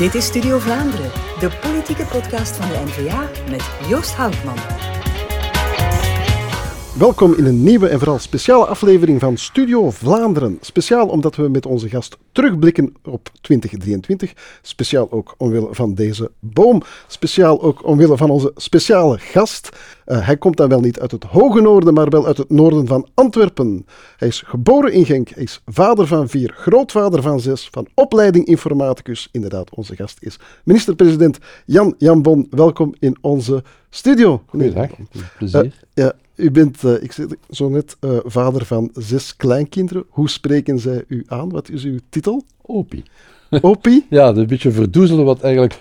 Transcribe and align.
Dit 0.00 0.14
is 0.14 0.26
Studio 0.26 0.58
Vlaanderen, 0.58 1.10
de 1.40 1.50
politieke 1.60 2.04
podcast 2.04 2.56
van 2.56 2.68
de 2.68 2.82
NVA 2.84 3.30
met 3.50 3.62
Joost 3.88 4.14
Houtman. 4.14 4.89
Welkom 7.00 7.34
in 7.34 7.44
een 7.44 7.62
nieuwe 7.62 7.88
en 7.88 7.98
vooral 7.98 8.18
speciale 8.18 8.66
aflevering 8.66 9.20
van 9.20 9.36
Studio 9.36 9.90
Vlaanderen. 9.90 10.58
Speciaal 10.60 11.08
omdat 11.08 11.36
we 11.36 11.48
met 11.48 11.66
onze 11.66 11.88
gast 11.88 12.16
terugblikken 12.32 12.94
op 13.04 13.30
2023. 13.40 14.32
Speciaal 14.62 15.10
ook 15.10 15.34
omwille 15.36 15.68
van 15.70 15.94
deze 15.94 16.30
boom. 16.38 16.82
Speciaal 17.06 17.62
ook 17.62 17.86
omwille 17.86 18.16
van 18.16 18.30
onze 18.30 18.52
speciale 18.56 19.18
gast. 19.18 19.68
Uh, 20.06 20.26
hij 20.26 20.36
komt 20.36 20.56
dan 20.56 20.68
wel 20.68 20.80
niet 20.80 21.00
uit 21.00 21.10
het 21.10 21.24
hoge 21.24 21.60
noorden, 21.60 21.94
maar 21.94 22.08
wel 22.08 22.26
uit 22.26 22.36
het 22.36 22.50
noorden 22.50 22.86
van 22.86 23.08
Antwerpen. 23.14 23.86
Hij 24.16 24.28
is 24.28 24.42
geboren 24.46 24.92
in 24.92 25.04
Genk. 25.04 25.28
Hij 25.28 25.42
is 25.42 25.62
vader 25.66 26.06
van 26.06 26.28
vier, 26.28 26.52
grootvader 26.56 27.22
van 27.22 27.40
zes, 27.40 27.68
van 27.70 27.86
opleiding 27.94 28.46
informaticus. 28.46 29.28
Inderdaad, 29.32 29.74
onze 29.74 29.96
gast 29.96 30.16
is 30.20 30.38
minister-president 30.64 31.38
Jan 31.66 31.94
Jan 31.98 32.22
Bon. 32.22 32.46
Welkom 32.50 32.94
in 32.98 33.16
onze 33.20 33.62
studio. 33.90 34.42
Goedendag, 34.46 34.90
plezier. 35.38 35.64
Uh, 35.64 35.70
ja, 35.94 36.12
u 36.40 36.50
bent, 36.50 36.82
uh, 36.82 37.02
ik 37.02 37.12
zei 37.12 37.28
zo 37.50 37.68
net, 37.68 37.96
uh, 38.00 38.18
vader 38.24 38.64
van 38.64 38.90
zes 38.92 39.36
kleinkinderen. 39.36 40.04
Hoe 40.08 40.28
spreken 40.28 40.78
zij 40.78 41.04
u 41.08 41.24
aan? 41.26 41.50
Wat 41.50 41.70
is 41.70 41.84
uw 41.84 41.98
titel? 42.08 42.42
Opie. 42.62 43.02
Opie? 43.60 44.06
ja, 44.10 44.24
dat 44.24 44.34
is 44.36 44.42
een 44.42 44.46
beetje 44.46 44.70
verdoezelen 44.70 45.24
wat 45.24 45.40
eigenlijk. 45.40 45.78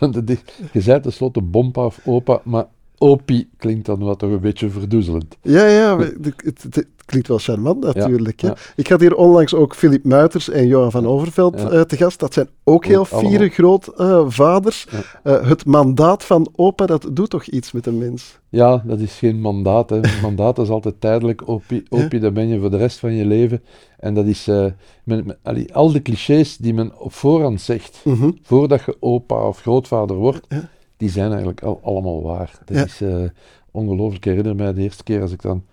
Je 0.73 0.81
zei 0.81 1.01
tenslotte 1.01 1.41
bompa 1.41 1.85
of 1.85 1.99
opa, 2.05 2.41
maar 2.43 2.65
opie 2.97 3.49
klinkt 3.57 3.85
dan 3.85 3.99
wat 3.99 4.19
toch 4.19 4.31
een 4.31 4.39
beetje 4.39 4.69
verdoezelend. 4.69 5.37
Ja, 5.41 5.65
ja, 5.65 5.97
het, 5.97 6.63
het, 6.63 6.85
klinkt 7.09 7.27
wel 7.27 7.37
charmant 7.37 7.83
natuurlijk. 7.83 8.41
Ja, 8.41 8.55
Ik 8.75 8.87
had 8.87 8.99
hier 8.99 9.15
onlangs 9.15 9.53
ook 9.53 9.75
Filip 9.75 10.03
Muiters 10.03 10.49
en 10.49 10.67
Johan 10.67 10.91
van 10.91 11.07
Overveld 11.07 11.59
uh, 11.59 11.81
te 11.81 11.97
gast. 11.97 12.19
Dat 12.19 12.33
zijn 12.33 12.49
ook 12.63 12.85
heel 12.85 13.05
vier 13.05 13.49
grootvaders. 13.49 14.87
Uh, 15.23 15.47
het 15.47 15.65
mandaat 15.65 16.23
van 16.23 16.49
opa, 16.55 16.85
dat 16.85 17.09
doet 17.13 17.29
toch 17.29 17.45
iets 17.45 17.71
met 17.71 17.85
een 17.85 17.97
mens? 17.97 18.39
Ja, 18.49 18.83
dat 18.85 18.99
is 18.99 19.17
geen 19.17 19.41
mandaat. 19.41 19.89
Hè. 19.89 19.99
mandaat 20.21 20.57
is 20.57 20.69
altijd 20.69 21.01
tijdelijk. 21.01 21.41
Opie, 21.45 21.83
opie 21.89 22.19
dat 22.19 22.33
ben 22.33 22.47
je 22.47 22.59
voor 22.59 22.71
de 22.71 22.77
rest 22.77 22.99
van 22.99 23.13
je 23.13 23.25
leven. 23.25 23.61
En 23.99 24.13
dat 24.13 24.25
is 24.25 24.47
uh, 24.47 24.65
men, 25.03 25.37
allee, 25.43 25.75
al 25.75 25.91
de 25.91 26.01
clichés 26.01 26.57
die 26.57 26.73
men 26.73 26.99
op 26.99 27.13
voorhand 27.13 27.61
zegt, 27.61 28.01
mm 28.03 28.13
-hmm. 28.13 28.37
voordat 28.41 28.81
je 28.85 28.97
opa 28.99 29.47
of 29.47 29.61
grootvader 29.61 30.15
wordt, 30.15 30.47
die 30.97 31.09
zijn 31.09 31.29
eigenlijk 31.29 31.63
al, 31.63 31.79
allemaal 31.83 32.23
waar. 32.23 32.59
Dat 32.65 32.85
is 32.85 33.01
ongelooflijk. 33.71 34.25
Ik 34.25 34.31
herinner 34.31 34.55
mij 34.55 34.73
de 34.73 34.81
eerste 34.81 35.03
keer 35.03 35.21
als 35.21 35.31
ik 35.31 35.41
dan 35.41 35.63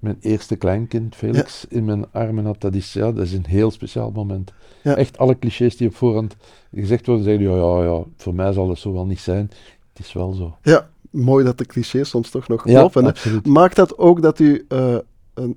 mijn 0.00 0.16
eerste 0.20 0.56
kleinkind, 0.56 1.14
Felix, 1.14 1.64
in 1.68 1.84
mijn 1.84 2.12
armen 2.12 2.44
had. 2.44 2.60
Dat 2.60 2.74
is, 2.74 2.92
ja, 2.92 3.12
dat 3.12 3.24
is 3.24 3.32
een 3.32 3.46
heel 3.46 3.70
speciaal 3.70 4.10
moment. 4.10 4.52
Echt 4.82 5.18
alle 5.18 5.38
clichés 5.38 5.76
die 5.76 5.88
op 5.88 5.94
voorhand 5.94 6.36
gezegd 6.72 7.06
worden, 7.06 7.24
zeggen 7.24 7.42
ja, 7.42 7.56
ja, 7.56 7.84
ja, 7.84 8.02
voor 8.16 8.34
mij 8.34 8.52
zal 8.52 8.68
het 8.68 8.78
zo 8.78 8.92
wel 8.92 9.06
niet 9.06 9.20
zijn. 9.20 9.50
Het 9.92 10.06
is 10.06 10.12
wel 10.12 10.32
zo. 10.32 10.56
Ja, 10.62 10.88
mooi 11.10 11.44
dat 11.44 11.58
de 11.58 11.66
clichés 11.66 12.08
soms 12.08 12.30
toch 12.30 12.48
nog 12.48 12.62
kloppen. 12.62 13.04
Ja, 13.04 13.40
Maakt 13.44 13.76
dat 13.76 13.98
ook 13.98 14.22
dat 14.22 14.38
u 14.38 14.66
uh, 14.68 14.96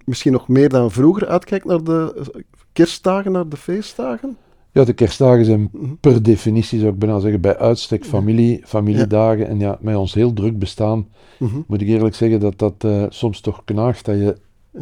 misschien 0.06 0.32
nog 0.32 0.48
meer 0.48 0.70
dan 0.70 0.92
vroeger 0.92 1.28
uitkijkt 1.28 1.66
naar 1.66 1.84
de 1.84 2.26
kerstdagen, 2.74 3.32
naar 3.32 3.50
de 3.50 3.58
feestdagen? 3.58 4.38
Ja, 4.72 4.84
de 4.84 4.94
kerstdagen 4.94 5.46
zijn 5.46 5.70
mhm. 5.72 5.94
per 6.00 6.24
definitie, 6.24 6.80
zou 6.80 6.92
ik 6.92 7.00
bijna 7.00 7.20
zeggen, 7.20 7.42
bij 7.42 7.58
uitstek 7.58 8.06
familie, 8.06 8.62
familiedagen. 8.64 9.48
En 9.48 9.60
ja, 9.60 9.78
met 9.82 9.96
ons 9.96 10.14
heel 10.14 10.34
druk 10.34 10.60
bestaan, 10.60 11.08
mhm. 11.40 11.60
moet 11.68 11.82
ik 11.82 11.88
eerlijk 11.88 12.16
zeggen 12.16 12.40
dat 12.40 12.60
dat 12.60 12.84
uh, 12.86 13.06
soms 13.10 13.42
toch 13.42 13.62
knaagt 13.66 14.06
dat 14.06 14.16
je 14.16 14.38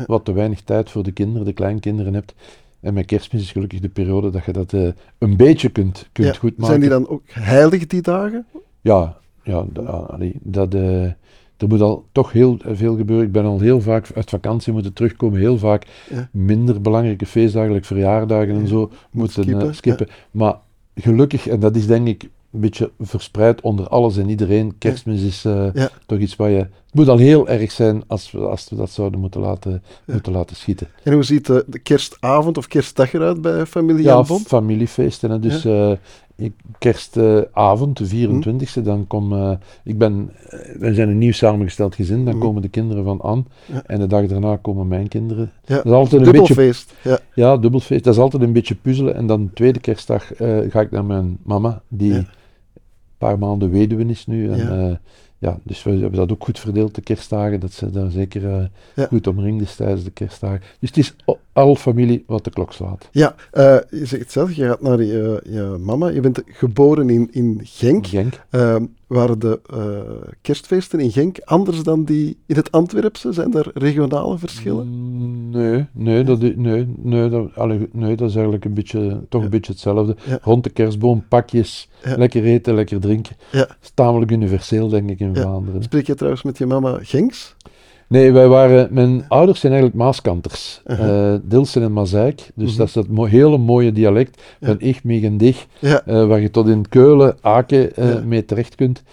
wat 0.05 0.25
te 0.25 0.33
weinig 0.33 0.61
tijd 0.61 0.89
voor 0.89 1.03
de 1.03 1.11
kinderen, 1.11 1.45
de 1.45 1.53
kleinkinderen 1.53 2.13
hebt. 2.13 2.33
En 2.79 2.93
met 2.93 3.05
kerstmis 3.05 3.41
is 3.41 3.51
gelukkig 3.51 3.79
de 3.79 3.89
periode 3.89 4.29
dat 4.29 4.45
je 4.45 4.51
dat 4.51 4.73
uh, 4.73 4.89
een 5.17 5.37
beetje 5.37 5.69
kunt, 5.69 6.09
kunt 6.11 6.37
goed 6.37 6.57
maken. 6.57 6.65
Zijn 6.65 6.79
die 6.79 6.89
dan 6.89 7.07
ook 7.07 7.21
heilig, 7.25 7.87
die 7.87 8.01
dagen? 8.01 8.45
Ja, 8.81 9.17
ja 9.43 9.65
dat... 10.41 10.73
Uh, 10.73 11.11
er 11.59 11.67
moet 11.67 11.81
al 11.81 12.05
toch 12.11 12.31
heel 12.31 12.57
veel 12.65 12.95
gebeuren. 12.95 13.25
Ik 13.25 13.31
ben 13.31 13.45
al 13.45 13.59
heel 13.59 13.81
vaak 13.81 14.07
uit 14.15 14.29
vakantie 14.29 14.73
moeten 14.73 14.93
terugkomen, 14.93 15.39
heel 15.39 15.57
vaak 15.57 15.85
minder 16.31 16.81
belangrijke 16.81 17.25
feestdagen, 17.25 17.83
verjaardagen 17.83 18.55
en 18.55 18.67
zo, 18.67 18.91
moeten 19.11 19.43
skippen. 19.43 19.67
Uh, 19.67 19.73
skippen. 19.73 20.07
Maar 20.31 20.55
gelukkig, 20.95 21.47
en 21.47 21.59
dat 21.59 21.75
is 21.75 21.87
denk 21.87 22.07
ik 22.07 22.29
een 22.51 22.59
beetje 22.59 22.91
verspreid 22.99 23.61
onder 23.61 23.87
alles 23.87 24.17
en 24.17 24.29
iedereen, 24.29 24.77
kerstmis 24.77 25.21
is 25.21 25.45
uh, 25.45 25.67
toch 26.05 26.19
iets 26.19 26.35
waar 26.35 26.49
je... 26.49 26.57
Het 26.57 26.97
moet 26.97 27.07
al 27.07 27.17
heel 27.17 27.47
erg 27.47 27.71
zijn 27.71 28.03
als 28.07 28.31
we, 28.31 28.39
als 28.39 28.69
we 28.69 28.75
dat 28.75 28.89
zouden 28.89 29.19
moeten 29.19 29.41
laten, 29.41 29.83
moeten 30.05 30.31
laten 30.31 30.55
schieten. 30.55 30.87
En 31.03 31.13
hoe 31.13 31.23
ziet 31.23 31.45
de, 31.45 31.65
de 31.67 31.79
kerstavond 31.79 32.57
of 32.57 32.67
kerstdag 32.67 33.13
eruit 33.13 33.41
bij 33.41 33.65
familie 33.65 34.03
Ja, 34.03 34.25
familiefeesten. 34.25 35.31
Hè. 35.31 35.39
Dus 35.39 35.65
uh, 35.65 35.91
kerstavond, 36.77 37.97
de 37.97 38.27
24e, 38.27 38.73
hm. 38.73 38.83
dan 38.83 39.07
kom 39.07 39.33
uh, 39.33 39.51
ik 39.83 39.97
ben, 39.97 40.31
uh, 40.43 40.59
we 40.79 40.93
zijn 40.93 41.09
een 41.09 41.17
nieuw 41.17 41.31
samengesteld 41.31 41.95
gezin, 41.95 42.25
dan 42.25 42.33
hm. 42.33 42.39
komen 42.39 42.61
de 42.61 42.69
kinderen 42.69 43.03
van 43.03 43.21
Anne 43.21 43.43
en 43.85 43.99
de 43.99 44.07
dag 44.07 44.25
daarna 44.25 44.57
komen 44.61 44.87
mijn 44.87 45.07
kinderen. 45.07 45.51
Ja. 45.65 45.75
Dat 45.75 45.85
is 45.85 45.91
altijd 45.91 46.21
een 46.21 46.31
dubbelfeest. 46.31 46.93
Beetje, 47.03 47.21
ja. 47.35 47.43
ja, 47.43 47.57
dubbelfeest. 47.57 48.03
Dat 48.03 48.13
is 48.13 48.19
altijd 48.19 48.43
een 48.43 48.53
beetje 48.53 48.75
puzzelen 48.75 49.15
en 49.15 49.27
dan 49.27 49.45
de 49.45 49.53
tweede 49.53 49.79
kerstdag 49.79 50.41
uh, 50.41 50.57
ga 50.71 50.81
ik 50.81 50.91
naar 50.91 51.05
mijn 51.05 51.37
mama, 51.43 51.81
die 51.87 52.13
een 52.13 52.27
paar 53.17 53.39
maanden 53.39 53.69
weduwe 53.69 54.05
is 54.05 54.25
nu 54.25 54.51
en 54.51 54.99
ja, 55.39 55.59
dus 55.63 55.83
we 55.83 55.91
hebben 55.91 56.11
dat 56.11 56.31
ook 56.31 56.43
goed 56.43 56.59
verdeeld, 56.59 56.95
de 56.95 57.01
kerstdagen, 57.01 57.59
dat 57.59 57.71
ze 57.71 57.89
daar 57.89 58.11
zeker 58.11 58.69
uh, 58.95 59.05
goed 59.07 59.27
omringd 59.27 59.61
is 59.61 59.75
tijdens 59.75 60.03
de 60.03 60.11
kerstdagen. 60.11 60.61
Dus 60.79 60.89
het 60.89 60.97
is 60.97 61.15
al 61.53 61.75
familie 61.75 62.23
wat 62.27 62.43
de 62.43 62.49
klok 62.49 62.73
slaat. 62.73 63.09
Ja, 63.11 63.35
uh, 63.53 63.77
je 63.89 64.05
zegt 64.05 64.31
zelf, 64.31 64.51
je 64.53 64.67
gaat 64.67 64.81
naar 64.81 65.03
je, 65.03 65.41
je, 65.43 65.77
mama, 65.79 66.07
je 66.07 66.19
bent 66.19 66.41
geboren 66.45 67.09
in, 67.09 67.27
in 67.31 67.59
Genk. 67.63 68.07
Genk. 68.07 68.39
Waren 69.09 69.39
de 69.39 69.59
kerstfeesten 70.41 70.99
in 70.99 71.11
Genk 71.11 71.39
anders 71.43 71.83
dan 71.83 72.03
die 72.03 72.37
in 72.45 72.55
het 72.55 72.71
Antwerpse? 72.71 73.33
Zijn 73.33 73.53
er 73.53 73.71
regionale 73.73 74.37
verschillen? 74.37 74.87
Mm, 74.87 75.49
nee, 75.49 75.85
nee, 75.91 76.23
dat, 76.23 76.41
nee, 76.41 76.87
nee, 76.97 77.29
dat, 77.29 77.55
alle, 77.55 77.89
nee, 77.91 78.15
dat 78.15 78.29
is 78.29 78.35
eigenlijk 78.35 78.65
een 78.65 78.73
beetje, 78.73 79.25
toch 79.29 79.43
een 79.43 79.49
beetje 79.49 79.71
hetzelfde. 79.71 80.15
Rond 80.41 80.63
de 80.63 80.69
kerstboom, 80.69 81.25
pakjes, 81.27 81.89
lekker 82.01 82.43
eten, 82.43 82.73
lekker 82.73 82.99
drinken. 82.99 83.35
Ja. 83.51 83.67
is 83.81 83.91
tamelijk 83.93 84.31
universeel, 84.31 84.89
denk 84.89 85.09
ik, 85.09 85.19
in 85.19 85.35
Vlaanderen. 85.35 85.83
Spreek 85.83 86.07
je 86.07 86.15
trouwens 86.15 86.43
met 86.43 86.57
je 86.57 86.65
mama 86.65 86.99
Genks? 87.01 87.55
Nee, 88.09 88.31
wij 88.31 88.47
waren, 88.47 88.87
mijn 88.91 89.25
ouders 89.27 89.59
zijn 89.59 89.73
eigenlijk 89.73 90.03
Maaskanters. 90.03 90.81
Uh 90.85 90.99
-huh. 90.99 91.39
Dilsen 91.43 91.81
en 91.81 91.91
Mazeik. 91.91 92.51
Dus 92.55 92.69
-huh. 92.69 92.77
dat 92.77 92.87
is 92.87 92.93
dat 92.93 93.07
mo 93.07 93.25
hele 93.25 93.57
mooie 93.57 93.91
dialect 93.91 94.41
van 94.61 94.75
ja. 94.79 94.87
ich, 94.87 95.03
mig 95.03 95.23
en 95.23 95.37
dich. 95.37 95.65
Ja. 95.79 96.01
Uh, 96.07 96.27
waar 96.27 96.41
je 96.41 96.49
tot 96.49 96.67
in 96.67 96.89
Keulen, 96.89 97.37
Aken 97.41 97.89
ja. 97.95 98.21
mee 98.25 98.45
terecht 98.45 98.75
kunt. 98.75 99.03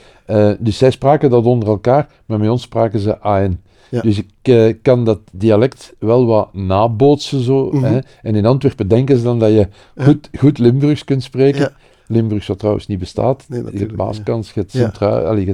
dus 0.59 0.79
zij 0.79 0.91
spraken 0.91 1.31
dat 1.31 1.45
onder 1.45 1.69
elkaar, 1.69 2.09
maar 2.27 2.39
met 2.39 2.51
ons 2.51 2.63
spraken 2.63 3.01
ze 3.01 3.19
AN. 3.19 3.61
Ja. 3.91 4.01
Dus 4.01 4.23
ik 4.43 4.77
kan 4.83 5.05
dat 5.05 5.21
dialect 5.33 5.95
wel 5.99 6.27
wat 6.27 6.55
nabootsen 6.55 7.41
zo. 7.41 7.71
-huh. 7.71 7.83
Hè? 7.83 7.99
En 8.23 8.35
in 8.35 8.47
Antwerpen 8.47 8.89
denken 8.89 9.17
ze 9.17 9.23
dan 9.23 9.39
dat 9.39 9.51
je 9.51 9.69
goed, 9.97 10.31
goed 10.39 10.59
Limburgs 10.59 11.05
kunt 11.05 11.23
spreken. 11.23 11.73
Limburgs 12.09 12.47
wat 12.47 12.59
trouwens 12.59 12.87
niet 12.87 12.99
bestaat. 12.99 13.45
Nee, 13.49 13.63
je 13.73 13.79
hebt 13.79 13.97
Maaskans, 13.97 14.53
je 14.53 14.61
hebt 14.61 14.73
Centraal. 14.73 15.45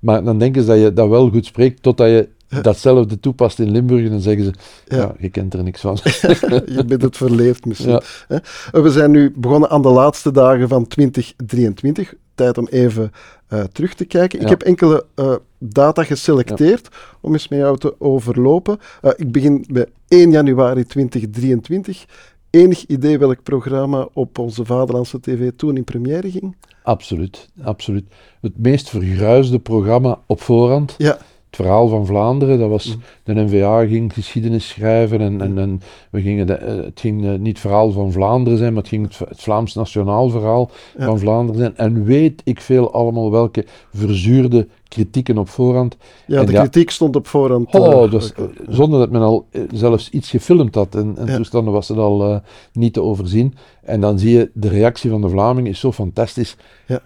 Maar 0.00 0.24
dan 0.24 0.38
denken 0.38 0.62
ze 0.62 0.68
dat 0.68 0.78
je 0.78 0.92
dat 0.92 1.08
wel 1.08 1.30
goed 1.30 1.46
spreekt, 1.46 1.82
totdat 1.82 2.08
je 2.08 2.28
datzelfde 2.48 3.20
toepast 3.20 3.58
in 3.58 3.70
Limburg 3.70 4.04
en 4.04 4.10
dan 4.10 4.20
zeggen 4.20 4.44
ze, 4.44 4.52
ja. 4.86 4.96
ja 4.96 5.14
je 5.18 5.28
kent 5.28 5.54
er 5.54 5.62
niks 5.62 5.80
van. 5.80 5.98
je 6.76 6.84
bent 6.86 7.02
het 7.02 7.16
verleefd 7.16 7.64
misschien. 7.64 8.00
Ja. 8.28 8.40
We 8.70 8.90
zijn 8.90 9.10
nu 9.10 9.32
begonnen 9.36 9.70
aan 9.70 9.82
de 9.82 9.88
laatste 9.88 10.30
dagen 10.30 10.68
van 10.68 10.86
2023. 10.86 12.14
Tijd 12.34 12.58
om 12.58 12.66
even 12.70 13.12
uh, 13.48 13.62
terug 13.62 13.94
te 13.94 14.04
kijken. 14.04 14.38
Ja. 14.38 14.44
Ik 14.44 14.50
heb 14.50 14.62
enkele 14.62 15.04
uh, 15.16 15.34
data 15.58 16.04
geselecteerd 16.04 16.88
om 17.20 17.32
eens 17.32 17.48
met 17.48 17.58
jou 17.58 17.78
te 17.78 18.00
overlopen. 18.00 18.78
Uh, 19.02 19.10
ik 19.16 19.32
begin 19.32 19.64
bij 19.70 19.86
1 20.08 20.30
januari 20.30 20.84
2023. 20.84 22.04
Enig 22.50 22.86
idee 22.86 23.18
welk 23.18 23.42
programma 23.42 24.08
op 24.12 24.38
onze 24.38 24.64
Vaderlandse 24.64 25.20
TV 25.20 25.50
toen 25.56 25.76
in 25.76 25.84
première 25.84 26.30
ging? 26.30 26.56
Absoluut, 26.82 27.48
absoluut. 27.62 28.04
Het 28.40 28.58
meest 28.58 28.88
vergruisde 28.88 29.58
programma 29.58 30.20
op 30.26 30.40
voorhand. 30.40 30.94
Ja 30.98 31.18
het 31.48 31.56
verhaal 31.56 31.88
van 31.88 32.06
Vlaanderen. 32.06 32.58
Dat 32.58 32.68
was, 32.68 32.96
mm. 32.96 33.02
de 33.22 33.34
NVA 33.34 33.86
ging 33.86 34.12
geschiedenis 34.12 34.68
schrijven 34.68 35.20
en, 35.20 35.40
en, 35.40 35.58
en 35.58 35.80
we 36.10 36.20
gingen 36.20 36.46
de, 36.46 36.58
uh, 36.60 36.84
het 36.84 37.00
ging 37.00 37.24
uh, 37.24 37.30
niet 37.30 37.46
het 37.46 37.58
verhaal 37.58 37.90
van 37.90 38.12
Vlaanderen 38.12 38.58
zijn, 38.58 38.72
maar 38.72 38.82
het 38.82 38.90
ging 38.90 39.06
het, 39.06 39.28
het 39.28 39.42
Vlaams 39.42 39.74
nationaal 39.74 40.28
verhaal 40.28 40.70
ja. 40.98 41.04
van 41.04 41.18
Vlaanderen 41.18 41.60
zijn. 41.60 41.76
En 41.76 42.04
weet 42.04 42.40
ik 42.44 42.60
veel 42.60 42.92
allemaal 42.92 43.30
welke 43.30 43.64
verzuurde 43.94 44.68
kritieken 44.88 45.38
op 45.38 45.48
voorhand. 45.48 45.96
Ja, 46.26 46.40
en 46.40 46.46
de 46.46 46.52
ja, 46.52 46.60
kritiek 46.60 46.90
stond 46.90 47.16
op 47.16 47.26
voorhand. 47.26 47.74
Oh, 47.74 48.10
dus, 48.10 48.32
uh, 48.38 48.44
zonder 48.68 48.98
dat 48.98 49.10
men 49.10 49.22
al 49.22 49.46
zelfs 49.72 50.10
iets 50.10 50.30
gefilmd 50.30 50.74
had. 50.74 50.94
En, 50.94 51.14
en 51.16 51.26
ja. 51.26 51.36
toestanden 51.36 51.72
was 51.72 51.88
het 51.88 51.98
al 51.98 52.42
niet 52.72 52.92
te 52.92 53.02
overzien. 53.02 53.54
En 53.82 54.00
dan 54.00 54.18
zie 54.18 54.30
je, 54.30 54.50
de 54.54 54.68
reactie 54.68 55.10
van 55.10 55.20
de 55.20 55.28
Vlamingen 55.28 55.70
is 55.70 55.80
zo 55.80 55.92
fantastisch. 55.92 56.56
Ja 56.86 57.02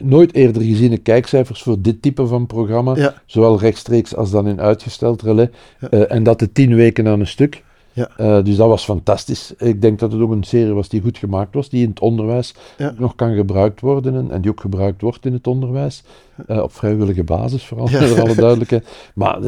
nooit 0.00 0.34
eerder 0.34 0.62
geziene 0.62 0.96
kijkcijfers 0.96 1.62
voor 1.62 1.80
dit 1.80 2.02
type 2.02 2.26
van 2.26 2.46
programma, 2.46 2.96
ja. 2.96 3.14
zowel 3.26 3.58
rechtstreeks 3.58 4.16
als 4.16 4.30
dan 4.30 4.48
in 4.48 4.60
uitgesteld 4.60 5.22
relais. 5.22 5.48
Ja. 5.80 5.88
Uh, 5.90 6.12
en 6.12 6.22
dat 6.22 6.38
de 6.38 6.52
tien 6.52 6.74
weken 6.74 7.08
aan 7.08 7.20
een 7.20 7.26
stuk. 7.26 7.66
Ja. 7.92 8.42
dus 8.42 8.56
dat 8.56 8.68
was 8.68 8.84
fantastisch. 8.84 9.54
Ik 9.56 9.80
denk 9.82 9.98
dat 9.98 10.12
het 10.12 10.20
ook 10.20 10.30
een 10.30 10.44
serie 10.44 10.72
was 10.72 10.88
die 10.88 11.00
goed 11.00 11.18
gemaakt 11.18 11.54
was, 11.54 11.68
die 11.68 11.82
in 11.82 11.88
het 11.88 12.00
onderwijs 12.00 12.54
nog 12.96 13.14
kan 13.14 13.34
gebruikt 13.34 13.80
worden 13.80 14.14
en, 14.14 14.30
en, 14.30 14.40
die 14.40 14.50
ook 14.50 14.60
gebruikt 14.60 15.00
wordt 15.00 15.26
in 15.26 15.32
het 15.32 15.46
onderwijs. 15.46 16.02
Op 16.46 16.72
vrijwillige 16.72 17.24
basis, 17.24 17.64
vooral, 17.64 17.86
voor 17.88 18.20
alle 18.20 18.34
duidelijkheid. 18.34 18.86
Maar 19.14 19.38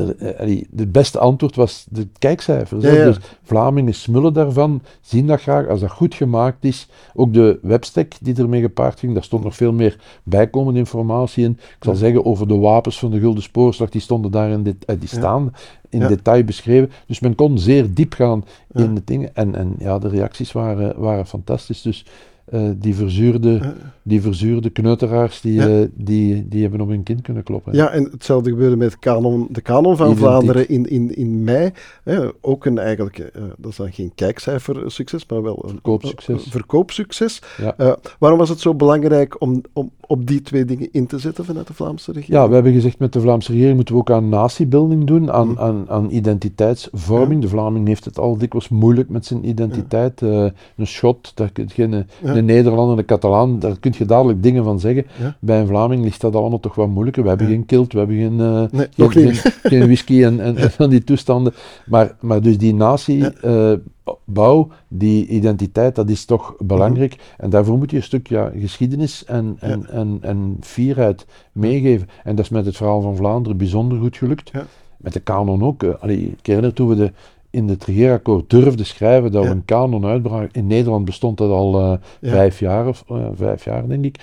het 0.77 0.93
beste 0.93 1.19
antwoord 1.19 1.57
was 1.57 1.87
de 1.91 2.09
kijkcijfers. 2.19 2.83
Dus 2.83 3.17
Vlamingen 3.43 3.95
smullen 3.95 4.33
daarvan, 4.33 4.83
zien 5.01 5.27
dat 5.27 5.41
graag. 5.41 5.69
Als 5.69 5.81
dat 5.81 5.91
goed 5.91 6.15
gemaakt 6.15 6.65
is, 6.65 6.89
ook 7.15 7.33
de 7.33 7.59
webstack 7.63 8.13
die 8.21 8.37
ermee 8.37 8.61
gepaard 8.61 8.99
ging, 8.99 9.15
daar 9.15 9.25
stond 9.25 9.45
nog 9.45 9.55
veel 9.55 9.73
meer 9.73 9.97
bijkomende 10.23 10.79
informatie 10.79 11.45
in. 11.45 11.51
Ik 11.51 11.85
zal 11.85 11.95
zeggen 11.95 12.25
over 12.25 12.49
de 12.49 12.57
wapens 12.57 12.99
van 12.99 13.11
de 13.11 13.21
Gulden 13.21 13.43
Spoorslag, 13.43 13.89
die 13.89 14.01
stonden 14.01 14.31
daar 14.31 14.51
in 14.51 14.63
dit, 14.63 14.85
die 14.99 15.09
staan 15.09 15.53
in 15.89 16.07
detail 16.07 16.45
beschreven. 16.45 16.91
Dus 17.07 17.21
men 17.21 17.35
kon 17.35 17.59
zeer 17.59 17.95
diep 17.95 18.13
gaan 18.13 18.45
in 18.73 18.95
de 18.95 19.03
dingen. 19.05 19.35
En, 19.35 19.55
en 19.55 19.75
ja, 19.79 19.99
de 19.99 20.09
reacties 20.09 20.53
waren, 20.53 21.01
waren 21.01 21.27
fantastisch. 21.27 21.83
Dus 21.83 22.05
uh, 22.53 22.71
die, 22.77 22.95
verzuurde, 22.95 23.75
die 24.03 24.23
verzuurde 24.23 24.71
kneuteraars, 24.71 25.41
die, 25.41 25.81
uh, 25.81 25.87
die, 25.95 26.49
die 26.49 26.63
hebben 26.63 26.81
op 26.81 26.89
hun 26.89 27.03
kind 27.03 27.23
kunnen 27.23 27.43
kloppen. 27.43 27.75
Ja, 27.75 27.91
en 27.91 28.09
hetzelfde 28.11 28.51
gebeurde 28.51 28.77
met 28.77 28.99
kanon, 28.99 29.47
de 29.51 29.61
kanon 29.61 29.97
van 29.97 30.17
Vlaanderen 30.17 30.69
in, 30.69 30.89
in, 30.89 31.17
in 31.17 31.45
mei. 31.45 31.71
Hè, 32.05 32.29
ook 32.41 32.65
een 32.65 32.79
eigenlijk, 32.79 33.19
uh, 33.19 33.43
dat 33.59 33.71
is 33.71 33.77
dan 33.77 33.93
geen 33.93 34.13
kijkcijfersucces, 34.15 35.27
maar 35.27 35.43
wel 35.43 35.63
een 35.65 35.71
verkoopsucces. 35.71 36.47
verkoopsucces. 36.49 37.43
Ja. 37.59 37.97
waarom 38.19 38.39
was 38.39 38.49
het 38.49 38.61
zo 38.61 38.75
belangrijk 38.75 39.41
om, 39.41 39.63
om 39.73 39.91
op 40.07 40.27
die 40.27 40.43
twee 40.43 40.65
dingen 40.65 40.89
in 40.93 41.07
te 41.07 41.19
zetten 41.19 41.45
vanuit 41.45 41.67
de 41.67 41.75
Vlaamse 41.75 42.13
regering? 42.13 42.41
Ja, 42.41 42.49
we 42.49 42.55
hebben 42.55 42.73
gezegd 42.73 42.99
met 42.99 43.13
de 43.13 43.21
Vlaamse 43.21 43.53
regering 43.53 43.77
moeten 43.77 43.95
we 43.95 44.01
ook 44.01 44.11
aan 44.11 44.29
natiebuilding 44.29 45.07
doen, 45.07 45.31
aan, 45.31 45.49
mm. 45.49 45.59
aan, 45.59 45.85
aan 45.89 46.11
identiteitsvorming. 46.11 47.43
De 47.43 47.49
Vlaming 47.49 47.87
heeft 47.87 48.05
het 48.05 48.19
al 48.19 48.37
dikwijls 48.37 48.69
moeilijk 48.69 49.09
met 49.09 49.27
zijn 49.27 49.49
identiteit. 49.49 50.21
een 50.21 50.53
schot, 50.77 51.33
dat 51.35 51.51
geen 51.55 52.07
de 52.47 52.53
Nederlander, 52.53 52.97
de 52.97 53.05
Catalaan, 53.05 53.59
daar 53.59 53.79
kun 53.79 53.95
je 53.99 54.05
dadelijk 54.05 54.43
dingen 54.43 54.65
van 54.65 54.81
zeggen. 54.81 55.07
Bij 55.41 55.61
een 55.61 55.67
Vlaming 55.67 56.03
ligt 56.03 56.21
dat 56.21 56.35
allemaal 56.35 56.61
toch 56.61 56.75
wat 56.75 56.89
moeilijker. 56.89 57.23
We 57.23 57.29
hebben 57.29 57.47
geen 57.47 57.67
kilt, 57.67 57.93
we 57.93 57.99
hebben 57.99 58.17
geen, 58.17 58.39
uh, 58.39 59.09
geen, 59.09 59.35
geen, 59.63 59.81
whisky 59.81 60.25
en, 60.25 60.41
en, 60.41 60.71
van 60.71 60.91
die 60.91 61.05
toestanden. 61.05 61.55
Maar, 61.87 62.17
maar 62.21 62.41
dus 62.41 62.59
die 62.59 62.75
natiebouw, 62.75 64.67
uh, 64.67 64.73
die 64.89 65.27
identiteit, 65.27 65.95
dat 65.95 66.09
is 66.09 66.25
toch 66.25 66.55
belangrijk. 66.59 67.17
Mhm. 67.17 67.43
En 67.45 67.51
daarvoor 67.51 67.79
moet 67.79 67.91
je 67.91 67.97
een 67.97 68.03
stuk 68.03 68.29
ja, 68.29 68.53
geschiedenis 68.57 69.25
en, 69.25 69.57
en, 69.61 69.91
en, 69.91 70.19
en 70.21 70.57
fierheid 70.61 71.27
meegeven. 71.53 72.09
En 72.25 72.37
dat 72.37 72.45
is 72.45 72.51
met 72.51 72.67
het 72.67 72.77
verhaal 72.77 73.01
van 73.01 73.17
Vlaanderen 73.17 73.59
bijzonder 73.59 73.99
goed 73.99 74.17
gelukt. 74.17 74.51
Met 74.97 75.13
de 75.13 75.21
kanon 75.21 75.63
ook. 75.63 75.83
Uh, 75.83 75.95
allee, 76.01 76.35
ik 76.39 76.47
herinner 76.47 76.73
toen 76.73 76.89
we 76.89 76.95
de 76.95 77.13
in 77.51 77.69
het 77.69 77.85
regeerakkoord 77.85 78.51
durfde 78.51 78.85
schrijven 78.85 79.33
dat 79.33 79.45
we 79.45 79.51
een 79.51 79.65
kanon 79.65 80.05
uitbraken. 80.05 80.49
In 80.53 80.67
Nederland 80.67 81.05
bestond 81.05 81.39
dat 81.39 81.51
al 81.51 81.81
uh, 81.81 81.93
vijf 82.23 82.59
jaar, 82.59 82.87
of 82.87 83.05
uh, 83.11 83.27
vijf 83.35 83.65
jaar 83.65 83.89
denk 83.89 84.05
ik. 84.05 84.19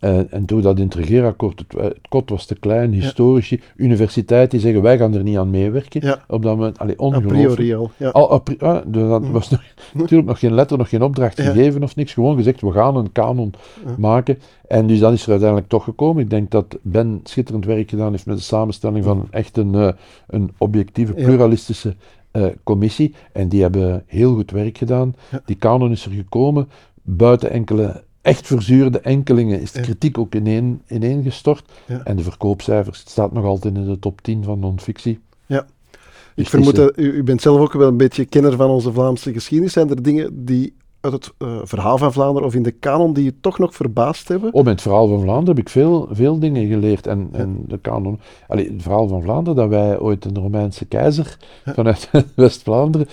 Uh, 0.00 0.32
en 0.32 0.44
toen 0.44 0.60
dat 0.60 0.78
in 0.78 0.84
het 0.84 0.94
regeerakkoord, 0.94 1.58
het, 1.58 1.82
het 1.82 2.08
kot 2.08 2.30
was 2.30 2.46
te 2.46 2.54
klein, 2.54 2.92
historici, 2.92 3.60
universiteiten 3.76 4.50
die 4.50 4.60
zeggen 4.60 4.82
wij 4.82 4.98
gaan 4.98 5.14
er 5.14 5.22
niet 5.22 5.36
aan 5.36 5.50
meewerken. 5.50 6.06
Ja. 6.06 6.24
Op 6.28 6.42
dat 6.42 6.56
moment, 6.56 6.78
allee, 6.78 6.98
ongelooflijk. 6.98 7.50
A 7.50 7.54
priori 7.54 7.74
al. 7.74 7.90
Ja. 7.96 8.08
Al, 8.08 8.32
a 8.32 8.38
pri 8.38 8.56
ah, 8.58 8.82
dus 8.86 9.08
dat 9.08 9.28
was 9.28 9.50
nog, 9.50 9.62
natuurlijk 9.94 10.28
nog 10.28 10.38
geen 10.38 10.54
letter, 10.54 10.78
nog 10.78 10.88
geen 10.88 11.02
opdracht 11.02 11.40
gegeven 11.40 11.82
of 11.82 11.96
niks. 11.96 12.12
Gewoon 12.12 12.36
gezegd, 12.36 12.60
we 12.60 12.72
gaan 12.72 12.96
een 12.96 13.12
kanon 13.12 13.52
maken. 13.96 14.38
En 14.68 14.86
dus 14.86 14.98
dat 14.98 15.12
is 15.12 15.22
er 15.22 15.30
uiteindelijk 15.30 15.68
toch 15.68 15.84
gekomen. 15.84 16.22
Ik 16.22 16.30
denk 16.30 16.50
dat 16.50 16.78
Ben 16.82 17.20
schitterend 17.24 17.64
werk 17.64 17.90
gedaan 17.90 18.10
heeft 18.10 18.26
met 18.26 18.36
de 18.36 18.42
samenstelling 18.42 19.04
van 19.04 19.26
echt 19.30 19.56
een, 19.56 19.94
een 20.26 20.50
objectieve, 20.58 21.12
pluralistische 21.12 21.94
uh, 22.32 22.46
commissie. 22.62 23.14
En 23.32 23.48
die 23.48 23.62
hebben 23.62 24.02
heel 24.06 24.34
goed 24.34 24.50
werk 24.50 24.78
gedaan. 24.78 25.14
Die 25.44 25.56
kanon 25.56 25.90
is 25.90 26.04
er 26.04 26.10
gekomen. 26.10 26.68
Buiten 27.02 27.50
enkele 27.50 28.02
echt 28.22 28.46
verzuurde 28.46 29.00
enkelingen 29.00 29.60
is 29.60 29.72
de 29.72 29.80
kritiek 29.80 30.18
ook 30.18 30.34
ineen, 30.34 30.82
ineengestort. 30.88 31.64
Ja. 31.86 32.00
En 32.04 32.16
de 32.16 32.22
verkoopcijfers 32.22 32.98
staat 32.98 33.32
nog 33.32 33.44
altijd 33.44 33.74
in 33.74 33.84
de 33.84 33.98
top 33.98 34.20
10 34.20 34.44
van 34.44 34.58
non-fictie. 34.58 35.20
Ja. 35.46 35.66
Dus 35.90 36.44
Ik 36.44 36.50
vermoed 36.50 36.76
dat 36.76 36.98
u, 36.98 37.12
u 37.12 37.22
bent 37.22 37.42
zelf 37.42 37.60
ook 37.60 37.72
wel 37.72 37.88
een 37.88 37.96
beetje 37.96 38.24
kenner 38.24 38.56
van 38.56 38.70
onze 38.70 38.92
Vlaamse 38.92 39.32
geschiedenis. 39.32 39.72
Zijn 39.72 39.90
er 39.90 40.02
dingen 40.02 40.44
die 40.44 40.74
uit 41.00 41.12
het 41.12 41.32
uh, 41.38 41.58
verhaal 41.62 41.98
van 41.98 42.12
Vlaanderen 42.12 42.48
of 42.48 42.54
in 42.54 42.62
de 42.62 42.70
kanon 42.70 43.12
die 43.12 43.24
je 43.24 43.34
toch 43.40 43.58
nog 43.58 43.74
verbaasd 43.74 44.28
hebben? 44.28 44.52
Oh, 44.52 44.64
met 44.64 44.72
het 44.72 44.82
verhaal 44.82 45.08
van 45.08 45.20
Vlaanderen 45.20 45.56
heb 45.56 45.64
ik 45.64 45.68
veel, 45.68 46.08
veel 46.10 46.38
dingen 46.38 46.68
geleerd. 46.68 47.06
En, 47.06 47.28
ja. 47.32 47.38
en 47.38 47.64
de 47.66 47.78
kanon, 47.78 48.20
allee, 48.48 48.72
het 48.72 48.82
verhaal 48.82 49.08
van 49.08 49.22
Vlaanderen, 49.22 49.56
dat 49.56 49.68
wij 49.68 49.98
ooit 49.98 50.24
een 50.24 50.38
Romeinse 50.38 50.84
keizer 50.84 51.38
ja. 51.64 51.74
vanuit 51.74 52.10
West-Vlaanderen, 52.34 53.06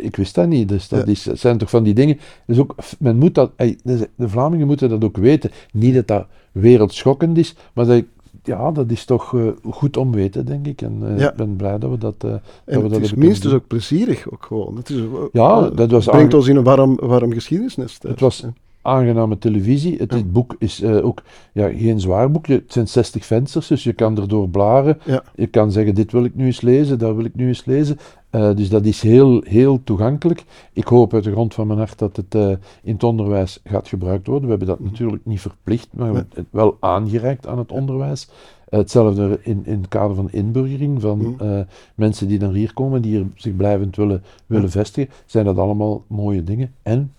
ik 0.00 0.16
wist 0.16 0.34
dat 0.34 0.48
niet. 0.48 0.68
Dus 0.68 0.88
dat, 0.88 1.08
is, 1.08 1.22
zijn 1.22 1.58
toch 1.58 1.70
van 1.70 1.82
die 1.82 1.94
dingen. 1.94 2.18
Dus 2.46 2.58
ook, 2.58 2.74
men 2.98 3.16
moet 3.16 3.34
dat, 3.34 3.52
de 3.56 4.28
Vlamingen 4.28 4.66
moeten 4.66 4.88
dat 4.88 5.04
ook 5.04 5.16
weten. 5.16 5.50
Niet 5.72 5.94
dat 5.94 6.06
dat 6.06 6.26
wereldschokkend 6.52 7.38
is, 7.38 7.56
maar 7.72 7.86
dat 7.86 7.96
ik 7.96 8.06
ja, 8.42 8.70
dat 8.70 8.90
is 8.90 9.04
toch 9.04 9.32
uh, 9.32 9.48
goed 9.70 9.96
om 9.96 10.12
weten, 10.12 10.46
denk 10.46 10.66
ik. 10.66 10.82
En 10.82 11.00
uh, 11.02 11.26
ik 11.26 11.34
ben 11.36 11.56
blij 11.56 11.78
dat 11.78 11.90
we 11.90 11.98
dat, 11.98 12.14
uh, 12.24 12.30
dat, 12.64 12.82
we 12.82 12.88
dat 12.88 13.00
is 13.00 13.14
minstens 13.14 13.52
ook 13.52 13.66
plezierig, 13.66 14.30
ook 14.30 14.44
gewoon. 14.44 14.76
Het 14.76 14.90
is, 14.90 15.00
ja, 15.32 15.70
dat 15.70 15.90
was 15.90 16.04
brengt 16.04 16.34
ons 16.34 16.46
in 16.46 16.56
een 16.56 16.64
warm, 16.64 16.96
warm 16.96 17.32
geschiedenisnest. 17.32 18.02
Het 18.02 18.20
was 18.20 18.44
aangename 18.88 19.38
televisie. 19.38 19.96
Het, 19.98 20.32
boek 20.32 20.56
is 20.58 20.84
ook 20.84 21.22
ja, 21.52 21.68
geen 21.68 22.00
zwaar 22.00 22.30
boek. 22.30 22.46
Het 22.46 22.72
zijn 22.72 22.88
60 22.88 23.24
vensters, 23.24 23.66
dus 23.66 23.84
je 23.84 23.92
kan 23.92 24.18
erdoor 24.18 24.48
blaren. 24.48 24.98
Ja. 25.04 25.22
Je 25.34 25.46
kan 25.46 25.72
zeggen, 25.72 25.94
dit 25.94 26.12
wil 26.12 26.24
ik 26.24 26.34
nu 26.34 26.46
eens 26.46 26.60
lezen, 26.60 26.98
dat 26.98 27.14
wil 27.14 27.24
ik 27.24 27.34
nu 27.34 27.46
eens 27.46 27.64
lezen. 27.64 27.98
Uh, 28.30 28.54
dus 28.54 28.68
dat 28.68 28.84
is 28.84 29.02
heel, 29.02 29.42
heel 29.44 29.80
toegankelijk. 29.84 30.44
Ik 30.72 30.86
hoop 30.86 31.14
uit 31.14 31.24
de 31.24 31.30
grond 31.30 31.54
van 31.54 31.66
mijn 31.66 31.78
hart 31.78 31.98
dat 31.98 32.16
het 32.16 32.34
uh, 32.34 32.48
in 32.82 32.92
het 32.92 33.02
onderwijs 33.04 33.60
gaat 33.64 33.88
gebruikt 33.88 34.26
worden. 34.26 34.44
We 34.44 34.50
hebben 34.50 34.68
dat 34.68 34.80
natuurlijk 34.80 35.24
niet 35.24 35.40
verplicht, 35.40 35.88
maar 35.90 36.10
we 36.10 36.16
hebben 36.16 36.36
het 36.36 36.46
wel 36.50 36.76
aangereikt 36.80 37.46
aan 37.46 37.58
het 37.58 37.72
onderwijs. 37.72 38.28
Hetzelfde 38.68 39.38
in, 39.42 39.60
in 39.64 39.78
het 39.78 39.88
kader 39.88 40.16
van 40.16 40.30
inburgering, 40.30 41.00
van 41.00 41.18
mm. 41.18 41.66
mensen 41.94 42.28
die 42.28 42.38
dan 42.38 42.52
hier 42.52 42.74
komen, 42.74 43.02
die 43.02 43.16
hier 43.16 43.26
zich 43.34 43.56
blijvend 43.56 43.96
willen, 43.96 44.22
willen 44.46 44.70
vestigen, 44.70 45.12
zijn 45.26 45.44
dat 45.44 45.58
allemaal 45.58 46.04
mooie 46.06 46.44
dingen. 46.44 46.74
En 46.82 47.12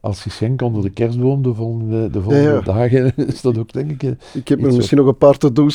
als 0.00 0.20
geschenk 0.20 0.62
onder 0.62 0.82
de 0.82 0.90
kerstboom 0.90 1.42
de 1.42 1.54
volgende, 1.54 2.10
de 2.10 2.22
volgende 2.22 2.48
ja, 2.48 2.54
ja. 2.54 2.60
dagen 2.60 3.12
is 3.32 3.40
dat 3.40 3.58
ook, 3.58 3.72
denk 3.72 3.90
ik. 3.90 4.02
Eh, 4.02 4.10
ik 4.32 4.48
heb 4.48 4.60
misschien 4.60 4.98
nog 4.98 5.06
een 5.06 5.16
paar 5.16 5.36
te 5.36 5.52
doen. 5.52 5.70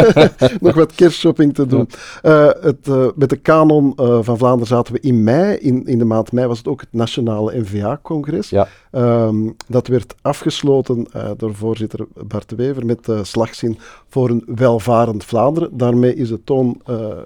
nog 0.60 0.74
wat 0.74 0.94
kerstshopping 0.94 1.54
te 1.54 1.66
doen. 1.66 1.88
Ja. 2.22 2.54
Uh, 2.54 2.62
het, 2.62 2.86
uh, 2.88 3.06
met 3.14 3.30
de 3.30 3.36
kanon 3.36 3.92
uh, 4.00 4.18
van 4.22 4.38
Vlaanderen 4.38 4.66
zaten 4.66 4.92
we 4.92 5.00
in 5.00 5.22
mei. 5.22 5.56
In, 5.56 5.86
in 5.86 5.98
de 5.98 6.04
maand 6.04 6.32
mei 6.32 6.46
was 6.46 6.58
het 6.58 6.68
ook 6.68 6.80
het 6.80 6.92
Nationale 6.92 7.60
NVA-congres. 7.60 8.52
Um, 8.92 9.56
dat 9.66 9.86
werd 9.86 10.14
afgesloten 10.20 11.06
door 11.36 11.54
voorzitter 11.54 12.06
Bart 12.26 12.48
de 12.48 12.56
Wever 12.56 12.86
met 12.86 13.04
de 13.04 13.24
slagzin 13.24 13.78
voor 14.08 14.30
een 14.30 14.42
welvarend 14.46 15.24
Vlaanderen. 15.24 15.76
Daarmee 15.76 16.14
is 16.14 16.28
de 16.28 16.44
toon 16.44 16.80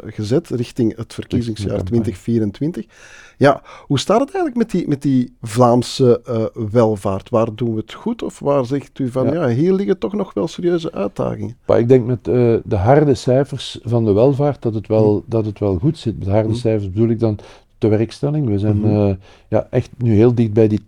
gezet 0.05 0.49
richting 0.49 0.97
het 0.97 1.15
verkiezingsjaar 1.15 1.83
2024. 1.83 2.87
Ja, 3.39 3.63
hoe 3.87 3.99
staat 3.99 4.21
het 4.21 4.35
eigenlijk 4.35 4.57
met 4.57 4.71
die, 4.71 4.89
met 4.89 5.03
die 5.03 5.37
Vlaamse 5.43 6.23
uh, 6.29 6.65
welvaart? 6.71 7.31
Waar 7.31 7.55
doen 7.55 7.75
we 7.75 7.81
het 7.81 7.93
goed 7.93 8.23
of 8.23 8.39
waar 8.39 8.67
zegt 8.67 8.99
u 8.99 9.11
van, 9.11 9.27
ja, 9.27 9.33
ja 9.33 9.55
hier 9.55 9.73
liggen 9.73 9.99
toch 9.99 10.13
nog 10.13 10.35
wel 10.35 10.49
serieuze 10.49 10.93
uitdagingen? 10.93 11.57
Maar 11.67 11.79
ik 11.79 11.89
denk 11.89 12.07
met 12.07 12.29
uh, 12.29 12.57
de 12.65 12.77
harde 12.77 13.15
cijfers 13.15 13.79
van 13.83 14.05
de 14.05 14.13
welvaart 14.13 14.63
dat 14.63 14.75
het 14.75 14.87
wel, 14.87 15.13
mm. 15.13 15.23
dat 15.27 15.45
het 15.45 15.59
wel 15.59 15.79
goed 15.79 15.99
zit. 15.99 16.19
Met 16.19 16.29
harde 16.29 16.49
mm. 16.49 16.55
cijfers 16.55 16.91
bedoel 16.91 17.09
ik 17.09 17.21
dan 17.21 17.39
de 17.79 17.89
werkstelling. 17.89 18.47
We 18.49 18.59
zijn 18.59 18.77
mm 18.77 18.85
-hmm. 18.85 19.09
uh, 19.09 19.15
ja, 19.49 19.67
echt 19.71 19.91
nu 19.99 20.15
heel 20.15 20.35
dicht 20.35 20.53
bij 20.53 20.69
die 20.69 20.81
80% 20.81 20.85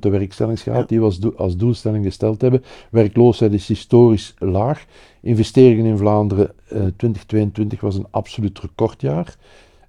de 0.00 0.08
werkstellingsgraad 0.08 0.80
ja. 0.80 0.86
die 0.86 0.98
we 0.98 1.04
als, 1.04 1.18
do 1.18 1.32
als, 1.36 1.56
doelstelling 1.56 2.04
gesteld 2.04 2.40
hebben. 2.40 2.64
Werkloosheid 2.90 3.52
is 3.52 3.68
historisch 3.68 4.34
laag. 4.38 4.84
Investeringen 5.20 5.84
in 5.84 5.98
Vlaanderen 5.98 6.50
2022 6.68 7.80
was 7.80 7.96
een 7.96 8.06
absoluut 8.10 8.58
recordjaar. 8.58 9.36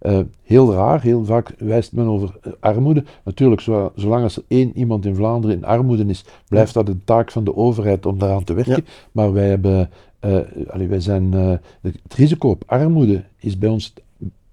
Uh, 0.01 0.19
heel 0.43 0.73
raar, 0.73 1.01
heel 1.01 1.25
vaak 1.25 1.53
wijst 1.57 1.91
men 1.91 2.07
over 2.07 2.35
uh, 2.47 2.53
armoede. 2.59 3.03
Natuurlijk, 3.23 3.61
zo, 3.61 3.91
zolang 3.95 4.23
als 4.23 4.37
er 4.37 4.43
één 4.47 4.77
iemand 4.77 5.05
in 5.05 5.15
Vlaanderen 5.15 5.55
in 5.55 5.65
armoede 5.65 6.05
is, 6.05 6.25
blijft 6.47 6.73
dat 6.73 6.87
een 6.87 7.01
taak 7.03 7.31
van 7.31 7.43
de 7.43 7.55
overheid 7.55 8.05
om 8.05 8.19
daaraan 8.19 8.43
te 8.43 8.53
werken. 8.53 8.83
Ja. 8.85 8.91
Maar 9.11 9.33
wij 9.33 9.47
hebben, 9.47 9.89
uh, 10.25 10.39
allee, 10.67 10.87
wij 10.87 10.99
zijn, 10.99 11.33
het 11.81 12.13
risico 12.15 12.49
op 12.49 12.63
armoede 12.65 13.23
is 13.39 13.57
bij 13.57 13.69
ons 13.69 13.93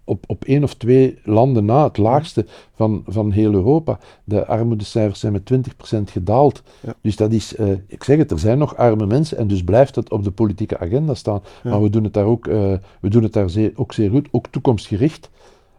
op, 0.04 0.25
op 0.26 0.44
één 0.44 0.62
of 0.62 0.75
twee 0.75 1.18
landen 1.25 1.64
na 1.64 1.84
het 1.84 1.96
laagste 1.96 2.46
van, 2.75 3.02
van 3.06 3.30
heel 3.30 3.52
Europa. 3.52 3.99
De 4.25 4.46
armoedecijfers 4.46 5.20
zijn 5.20 5.32
met 5.32 5.52
20% 5.52 5.99
gedaald. 6.04 6.62
Ja. 6.80 6.94
Dus 7.00 7.16
dat 7.16 7.32
is, 7.32 7.56
uh, 7.56 7.68
ik 7.87 8.04
zeg 8.04 8.18
het, 8.18 8.30
er 8.30 8.38
zijn 8.38 8.58
nog 8.58 8.76
arme 8.76 9.06
mensen 9.06 9.38
en 9.38 9.46
dus 9.46 9.64
blijft 9.64 9.94
het 9.94 10.11
op 10.11 10.25
de 10.25 10.30
politieke 10.30 10.78
agenda 10.78 11.14
staan. 11.14 11.42
Ja. 11.62 11.70
Maar 11.70 11.82
we 11.82 11.90
doen 11.90 12.04
het 12.04 12.12
daar 12.12 12.25
ook, 12.25 12.46
uh, 12.46 12.73
we 13.00 13.08
doen 13.08 13.23
het 13.23 13.32
daar 13.32 13.50
zeer, 13.50 13.73
ook 13.75 13.92
zeer 13.92 14.11
goed, 14.11 14.28
ook 14.30 14.46
toekomstgericht. 14.46 15.30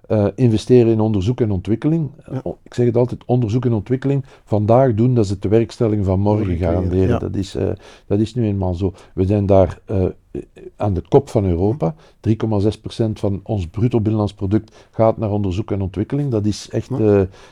Uh, 0.09 0.27
investeren 0.35 0.91
in 0.91 0.99
onderzoek 0.99 1.41
en 1.41 1.51
ontwikkeling. 1.51 2.09
Ik 2.63 2.73
zeg 2.73 2.85
het 2.85 2.97
altijd, 2.97 3.25
onderzoek 3.25 3.65
en 3.65 3.73
ontwikkeling 3.73 4.25
vandaag 4.43 4.93
doen, 4.93 5.13
dat 5.13 5.23
is 5.23 5.29
de 5.29 5.39
tewerkstelling 5.39 6.05
van 6.05 6.19
morgen 6.19 6.57
garanderen. 6.57 7.19
Dat, 7.19 7.35
is, 7.35 7.55
uh, 7.55 7.69
dat 8.07 8.19
is 8.19 8.35
nu 8.35 8.45
eenmaal 8.45 8.73
zo. 8.73 8.93
We 9.13 9.25
zijn 9.25 9.45
daar 9.45 9.79
uh, 9.91 10.05
aan 10.75 10.93
de 10.93 11.03
kop 11.09 11.29
van 11.29 11.45
Europa. 11.45 11.95
3,6% 12.29 12.35
van 13.13 13.39
ons 13.43 13.67
bruto 13.67 13.97
binnenlands 13.97 14.33
product 14.33 14.87
gaat 14.91 15.17
naar 15.17 15.31
onderzoek 15.31 15.71
en 15.71 15.81
ontwikkeling. 15.81 16.31
Dat 16.31 16.45
is 16.45 16.69
echt 16.69 16.89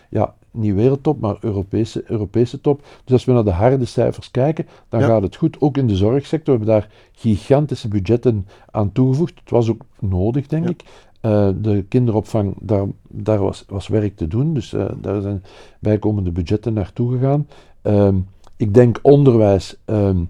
ja, 0.10 0.36
niet 0.53 0.74
wereldtop, 0.74 1.19
maar 1.19 1.38
Europese, 1.39 2.03
Europese 2.07 2.62
top. 2.62 2.81
Dus 3.03 3.13
als 3.13 3.25
we 3.25 3.31
naar 3.31 3.43
de 3.43 3.51
harde 3.51 3.86
cijfers 3.86 4.31
kijken, 4.31 4.67
dan 4.89 5.01
gaat 5.01 5.22
het 5.22 5.36
goed. 5.36 5.62
Ook 5.62 5.77
in 5.77 5.88
de 5.88 5.95
zorgsector 5.95 6.55
hebben 6.57 6.74
we 6.74 6.79
daar 6.79 6.91
gigantische 7.12 7.88
budgetten 7.88 8.48
aan 8.72 8.91
toegevoegd. 8.91 9.39
Het 9.39 9.50
was 9.50 9.69
ook 9.69 9.81
nodig, 10.00 10.48
denk 10.48 10.69
ik. 10.69 10.83
Uh, 11.25 11.50
de 11.62 11.86
kinderopvang, 11.89 12.53
daar, 12.60 12.86
daar 13.08 13.39
was, 13.39 13.65
was 13.68 13.88
werk 13.88 14.15
te 14.15 14.27
doen, 14.27 14.53
dus 14.53 14.74
uh, 14.74 14.86
daar 15.01 15.22
zijn 15.22 15.44
bijkomende 15.80 16.32
budgetten 16.32 16.74
naartoe 16.74 17.12
gegaan. 17.12 17.48
Uh, 17.84 18.08
ik 18.58 18.74
denk 18.74 19.00
onderwijs, 19.01 19.75
ehm, 19.86 20.22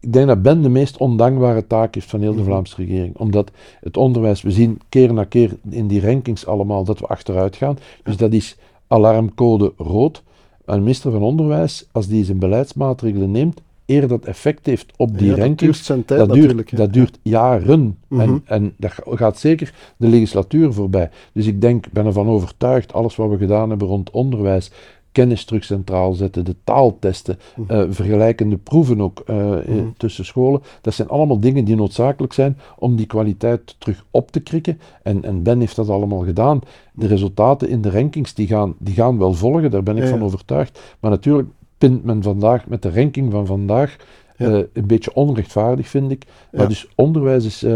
ik 0.00 0.12
denk 0.12 0.26
dat 0.26 0.42
Ben 0.42 0.62
de 0.62 0.68
meest 0.68 0.96
ondankbare 0.96 1.66
taak 1.66 1.94
heeft 1.94 2.10
van 2.10 2.20
heel 2.20 2.32
de 2.32 2.36
mhm. 2.36 2.46
Vlaamse 2.46 2.76
regering. 2.76 3.16
Omdat 3.16 3.50
het 3.80 3.96
onderwijs, 3.96 4.42
we 4.42 4.50
zien 4.50 4.80
keer 4.88 5.12
na 5.12 5.24
keer 5.24 5.56
in 5.68 5.86
die 5.86 6.00
rankings 6.00 6.46
allemaal 6.46 6.84
dat 6.84 6.98
we 6.98 7.06
achteruit 7.06 7.56
gaan. 7.56 7.78
Dus 8.02 8.16
dat 8.16 8.32
is 8.32 8.56
alarmcode 8.86 9.72
rood. 9.76 10.22
Een 10.64 10.78
minister 10.78 11.12
van 11.12 11.22
Onderwijs, 11.22 11.88
als 11.92 12.06
die 12.06 12.24
zijn 12.24 12.38
beleidsmaatregelen 12.38 13.30
neemt, 13.30 13.60
eer 13.90 14.08
dat 14.08 14.24
effect 14.24 14.66
heeft 14.66 14.92
op 14.96 15.18
die 15.18 15.30
ja, 15.30 15.36
rankings, 15.36 15.86
dat 15.86 16.08
duurt, 16.08 16.18
dat 16.18 16.32
duurt, 16.32 16.76
dat 16.76 16.92
duurt 16.92 17.18
jaren. 17.22 17.68
en, 17.68 17.96
mhm. 18.08 18.38
en 18.44 18.74
dat 18.76 18.92
gaat 19.04 19.38
zeker 19.38 19.74
de 19.96 20.08
legislatuur 20.08 20.72
voorbij. 20.72 21.10
Dus 21.32 21.46
ik 21.46 21.60
denk, 21.60 21.92
ben 21.92 22.06
ervan 22.06 22.28
overtuigd, 22.28 22.92
alles 22.92 23.16
wat 23.16 23.30
we 23.30 23.36
gedaan 23.36 23.68
hebben 23.68 23.88
rond 23.88 24.10
onderwijs, 24.10 24.70
kennis 25.12 25.44
terug 25.44 25.64
centraal 25.64 26.12
zetten, 26.12 26.44
de 26.44 26.56
taaltesten, 26.64 27.38
uh, 27.70 27.82
vergelijkende 27.88 28.56
proeven 28.56 29.00
ook 29.00 29.22
uh, 29.26 29.56
tussen 29.96 30.24
scholen. 30.24 30.62
Dat 30.80 30.94
zijn 30.94 31.08
allemaal 31.08 31.40
dingen 31.40 31.64
die 31.64 31.76
noodzakelijk 31.76 32.32
zijn 32.32 32.58
om 32.78 32.96
die 32.96 33.06
kwaliteit 33.06 33.74
terug 33.78 34.04
op 34.10 34.30
te 34.30 34.40
krikken. 34.40 34.80
En, 35.02 35.24
en 35.24 35.42
Ben 35.42 35.60
heeft 35.60 35.76
dat 35.76 35.88
allemaal 35.88 36.20
gedaan. 36.20 36.60
De 36.92 37.06
resultaten 37.06 37.68
in 37.68 37.80
de 37.80 37.90
rankings 37.90 38.34
die 38.34 38.46
gaan, 38.46 38.74
die 38.78 38.94
gaan 38.94 39.18
wel 39.18 39.32
volgen, 39.32 39.70
daar 39.70 39.82
ben 39.82 39.96
ik 39.96 40.08
van 40.08 40.22
overtuigd. 40.22 40.80
Maar 41.00 41.10
natuurlijk 41.10 41.48
pint 41.80 42.04
men 42.04 42.22
vandaag 42.22 42.66
met 42.66 42.82
de 42.82 42.90
ranking 42.90 43.30
van 43.30 43.46
vandaag 43.46 43.96
een 44.36 44.86
beetje 44.86 45.14
onrechtvaardig, 45.14 45.88
vind 45.88 46.10
ik. 46.10 46.26
Maar 46.52 46.68
dus 46.68 46.88
onderwijs 46.94 47.44
is, 47.44 47.66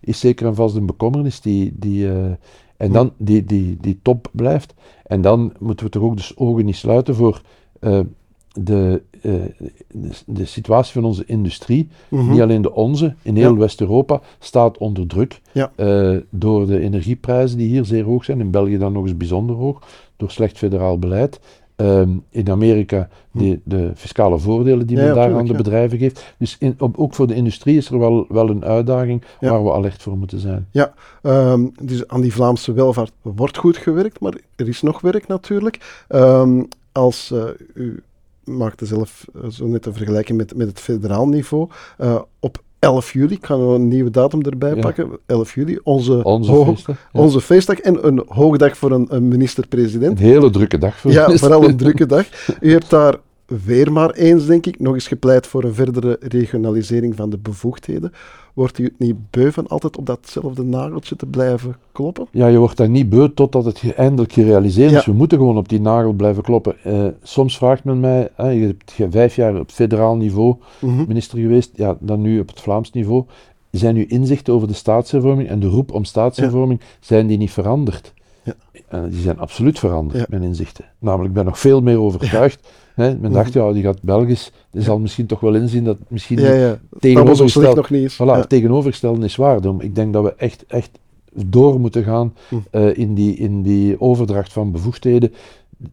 is 0.00 0.20
zeker 0.20 0.46
en 0.46 0.54
vast 0.54 0.76
een 0.76 0.86
bekommernis 0.86 1.40
die, 1.40 1.72
die, 1.76 2.08
en 2.76 2.92
dan 2.92 3.12
die, 3.16 3.44
die, 3.44 3.76
die 3.80 3.98
top 4.02 4.28
blijft. 4.32 4.74
En 5.06 5.20
dan 5.20 5.52
moeten 5.58 5.86
we 5.86 5.92
toch 5.92 6.02
ook 6.02 6.16
de 6.16 6.32
ogen 6.34 6.64
niet 6.64 6.76
sluiten 6.76 7.14
voor 7.14 7.42
uh, 7.80 8.00
de, 8.52 9.02
de, 9.22 9.54
de, 10.26 10.44
situatie 10.44 10.92
van 10.92 11.04
onze 11.04 11.24
industrie. 11.26 11.88
Mhm. 12.08 12.30
Niet 12.30 12.40
alleen 12.40 12.62
de 12.62 12.74
onze, 12.74 13.14
in 13.22 13.36
heel 13.36 13.56
West-Europa 13.56 14.20
staat 14.38 14.78
onder 14.78 15.06
druk 15.06 15.40
ja. 15.52 15.72
door 16.30 16.66
de 16.66 16.78
energieprijzen 16.78 17.58
die 17.58 17.68
hier 17.68 17.84
zeer 17.84 18.04
hoog 18.04 18.24
zijn. 18.24 18.40
In 18.40 18.50
België 18.50 18.78
dan 18.78 18.92
nog 18.92 19.02
eens 19.02 19.16
bijzonder 19.16 19.56
hoog, 19.56 19.82
door 20.16 20.30
slecht 20.30 20.58
federaal 20.58 20.98
beleid. 20.98 21.40
Um, 21.82 22.24
in 22.30 22.50
Amerika 22.50 23.08
de, 23.30 23.60
de, 23.64 23.92
fiscale 23.94 24.38
voordelen 24.38 24.86
die 24.86 24.96
men 24.96 25.14
daar 25.14 25.34
aan 25.34 25.46
de 25.46 25.54
bedrijven 25.54 25.98
geeft. 25.98 26.34
Dus 26.38 26.56
in, 26.58 26.74
op, 26.78 26.98
ook 26.98 27.14
voor 27.14 27.26
de 27.26 27.34
industrie 27.34 27.76
is 27.76 27.90
er 27.90 27.98
wel, 27.98 28.26
wel 28.28 28.48
een 28.48 28.64
uitdaging 28.64 29.22
waar 29.40 29.64
we 29.64 29.72
alert 29.72 30.02
voor 30.02 30.16
moeten 30.16 30.38
zijn. 30.38 30.66
Ja, 30.70 30.94
um, 31.22 31.72
dus 31.80 32.08
aan 32.08 32.20
die 32.20 32.32
Vlaamse 32.32 32.72
welvaart 32.72 33.12
wordt 33.22 33.56
goed 33.56 33.76
gewerkt, 33.76 34.20
maar 34.20 34.34
er 34.56 34.68
is 34.68 34.82
nog 34.82 35.00
werk 35.00 35.26
natuurlijk. 35.26 36.04
Um, 36.08 36.68
als 36.92 37.30
uh, 37.32 37.44
u 37.74 38.02
maakte 38.44 38.86
zelf 38.86 39.24
uh, 39.36 39.50
zo 39.50 39.66
net 39.66 39.86
een 39.86 39.94
vergelijking 39.94 40.38
met, 40.38 40.56
met 40.56 40.68
het 40.68 40.80
federaal 40.80 41.28
niveau. 41.28 41.68
Uh, 41.98 42.20
op 42.40 42.62
11 42.82 43.12
juli, 43.12 43.34
ik 43.34 43.46
ga 43.46 43.54
een 43.54 43.88
nieuwe 43.88 44.10
datum 44.10 44.42
erbij 44.42 44.74
pakken. 44.74 45.10
11 45.26 45.54
juli, 45.54 45.78
onze, 45.82 46.24
onze, 46.24 46.64
feestdag, 46.64 46.96
onze 47.12 47.40
feestdag. 47.40 47.78
En 47.78 48.06
een 48.06 48.24
hoogdag 48.26 48.76
voor 48.76 48.90
een, 48.90 49.06
een 49.08 49.28
minister-president. 49.28 50.18
Een 50.18 50.24
hele 50.24 50.50
drukke 50.50 50.78
dag 50.78 50.96
voor 50.96 51.12
Ja, 51.12 51.36
vooral 51.36 51.64
een 51.64 51.76
drukke 51.76 52.06
dag. 52.06 52.26
U 52.60 52.72
hebt 52.72 52.90
daar 52.90 53.16
weer 53.64 53.92
maar 53.92 54.10
eens, 54.10 54.46
denk 54.46 54.66
ik, 54.66 54.80
nog 54.80 54.94
eens 54.94 55.06
gepleit 55.06 55.46
voor 55.46 55.64
een 55.64 55.74
verdere 55.74 56.16
regionalisering 56.20 57.16
van 57.16 57.30
de 57.30 57.38
bevoegdheden. 57.38 58.12
Wordt 58.52 58.78
u 58.78 58.84
het 58.84 58.98
niet 58.98 59.30
beu 59.30 59.50
van 59.50 59.66
altijd 59.66 59.96
op 59.96 60.06
datzelfde 60.06 60.62
nageltje 60.62 61.16
te 61.16 61.26
blijven 61.26 61.76
kloppen? 61.92 62.26
Ja, 62.30 62.46
je 62.46 62.58
wordt 62.58 62.76
daar 62.76 62.88
niet 62.88 63.08
beu 63.08 63.28
totdat 63.34 63.64
het 63.64 63.94
eindelijk 63.96 64.32
gerealiseerd 64.32 64.92
is. 64.92 65.06
We 65.06 65.12
moeten 65.12 65.38
gewoon 65.38 65.56
op 65.56 65.68
die 65.68 65.80
nagel 65.80 66.12
blijven 66.12 66.42
kloppen. 66.42 66.76
Uh, 66.86 67.06
soms 67.22 67.56
vraagt 67.56 67.84
men 67.84 68.00
mij, 68.00 68.28
uh, 68.40 68.60
je 68.60 68.66
hebt 68.66 69.12
vijf 69.14 69.36
jaar 69.36 69.60
op 69.60 69.70
federaal 69.70 70.16
niveau 70.16 70.56
mhm. 70.80 71.04
minister 71.06 71.38
geweest, 71.38 71.70
ja, 71.74 71.96
dan 72.00 72.20
nu 72.20 72.40
op 72.40 72.48
het 72.48 72.60
Vlaams 72.60 72.90
niveau. 72.90 73.24
Zijn 73.70 73.96
uw 73.96 74.04
inzichten 74.08 74.54
over 74.54 74.68
de 74.68 74.74
staatshervorming 74.74 75.48
en 75.48 75.60
de 75.60 75.66
roep 75.66 75.92
om 75.92 76.04
staatshervorming, 76.04 76.80
zijn 77.00 77.26
die 77.26 77.38
niet 77.38 77.50
veranderd? 77.50 78.14
Ja. 78.42 78.54
Uh, 78.94 79.00
die 79.08 79.20
zijn 79.20 79.38
absoluut 79.38 79.78
veranderd, 79.78 80.28
mijn 80.28 80.42
inzichten. 80.42 80.84
Namelijk, 80.98 81.28
ik 81.28 81.34
ben 81.34 81.44
nog 81.44 81.58
veel 81.58 81.80
meer 81.80 82.00
overtuigd 82.00 82.68
Hè, 82.94 83.14
men 83.18 83.32
dacht, 83.32 83.52
ja, 83.52 83.72
die 83.72 83.82
gaat 83.82 84.02
Belgisch. 84.02 84.52
Die 84.70 84.82
zal 84.82 84.98
misschien 84.98 85.26
toch 85.26 85.40
wel 85.40 85.54
inzien 85.54 85.84
dat 85.84 85.96
misschien 86.08 86.40
ja, 86.40 86.52
ja. 86.52 86.80
tegenovergesteld, 86.98 87.76
nog 87.76 87.90
niet 87.90 88.12
Voilà, 88.12 88.16
ja. 88.16 88.44
tegenovergestelde 88.44 89.24
is 89.24 89.36
waar. 89.36 89.60
Ik 89.78 89.94
denk 89.94 90.12
dat 90.12 90.24
we 90.24 90.34
echt, 90.34 90.64
echt 90.66 90.90
door 91.32 91.80
moeten 91.80 92.04
gaan 92.04 92.34
hm. 92.48 92.56
uh, 92.72 92.96
in, 92.96 93.14
die, 93.14 93.36
in 93.36 93.62
die 93.62 94.00
overdracht 94.00 94.52
van 94.52 94.72
bevoegdheden. 94.72 95.32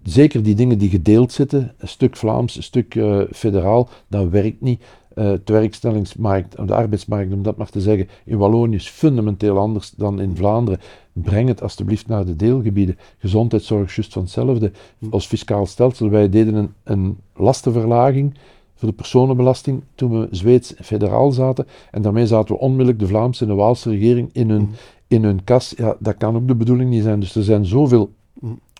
Zeker 0.04 0.44
die 0.44 0.56
dingen 0.56 0.78
die 0.78 0.90
gedeeld 0.90 1.32
zitten, 1.32 1.74
een 1.78 1.88
stuk 1.88 2.18
Vlaams, 2.18 2.56
een 2.56 2.64
stuk 2.64 2.96
uh, 2.96 3.22
federaal, 3.32 3.90
dat 4.08 4.30
werkt 4.30 4.62
niet. 4.62 4.84
Uh, 5.20 5.32
de 5.44 5.54
werkstellingsmarkt, 5.54 6.68
de 6.68 6.76
arbeidsmarkt, 6.76 7.34
om 7.34 7.44
dat 7.44 7.58
maar 7.58 7.70
te 7.70 7.82
zeggen, 7.82 8.08
in 8.26 8.38
Wallonië 8.38 8.76
is 8.76 8.90
fundamenteel 8.90 9.58
anders 9.58 9.92
dan 9.92 10.22
in 10.22 10.36
Vlaanderen. 10.36 10.80
Breng 11.14 11.48
het 11.48 11.62
alstublieft 11.62 12.08
naar 12.08 12.26
de 12.26 12.36
deelgebieden. 12.36 12.98
Gezondheidszorg, 13.18 13.96
juist 13.96 14.14
van 14.14 14.22
hetzelfde. 14.22 14.72
Als 15.10 15.28
fiscaal 15.28 15.66
stelsel, 15.66 16.10
wij 16.10 16.30
deden 16.30 16.56
een, 16.56 16.74
een 16.84 17.18
lastenverlaging 17.36 18.38
voor 18.76 18.90
de 18.90 18.96
personenbelasting 18.96 19.84
toen 19.96 20.20
we 20.20 20.28
Zweeds 20.32 20.74
federaal 20.82 21.32
zaten. 21.32 21.68
En 21.92 22.02
daarmee 22.02 22.28
zaten 22.28 22.56
we 22.56 22.62
onmiddellijk 22.62 23.00
de 23.00 23.08
Vlaamse 23.08 23.44
en 23.44 23.50
de 23.50 23.56
Waalse 23.56 23.90
regering 23.90 24.30
in 24.32 24.50
hun, 24.50 24.70
in 25.08 25.24
hun 25.24 25.44
kas. 25.44 25.74
Ja, 25.78 25.96
dat 26.00 26.18
kan 26.18 26.36
ook 26.36 26.48
de 26.48 26.56
bedoeling 26.56 26.90
niet 26.90 27.04
zijn. 27.04 27.20
Dus 27.20 27.36
er 27.36 27.44
zijn 27.44 27.66
zoveel 27.66 28.12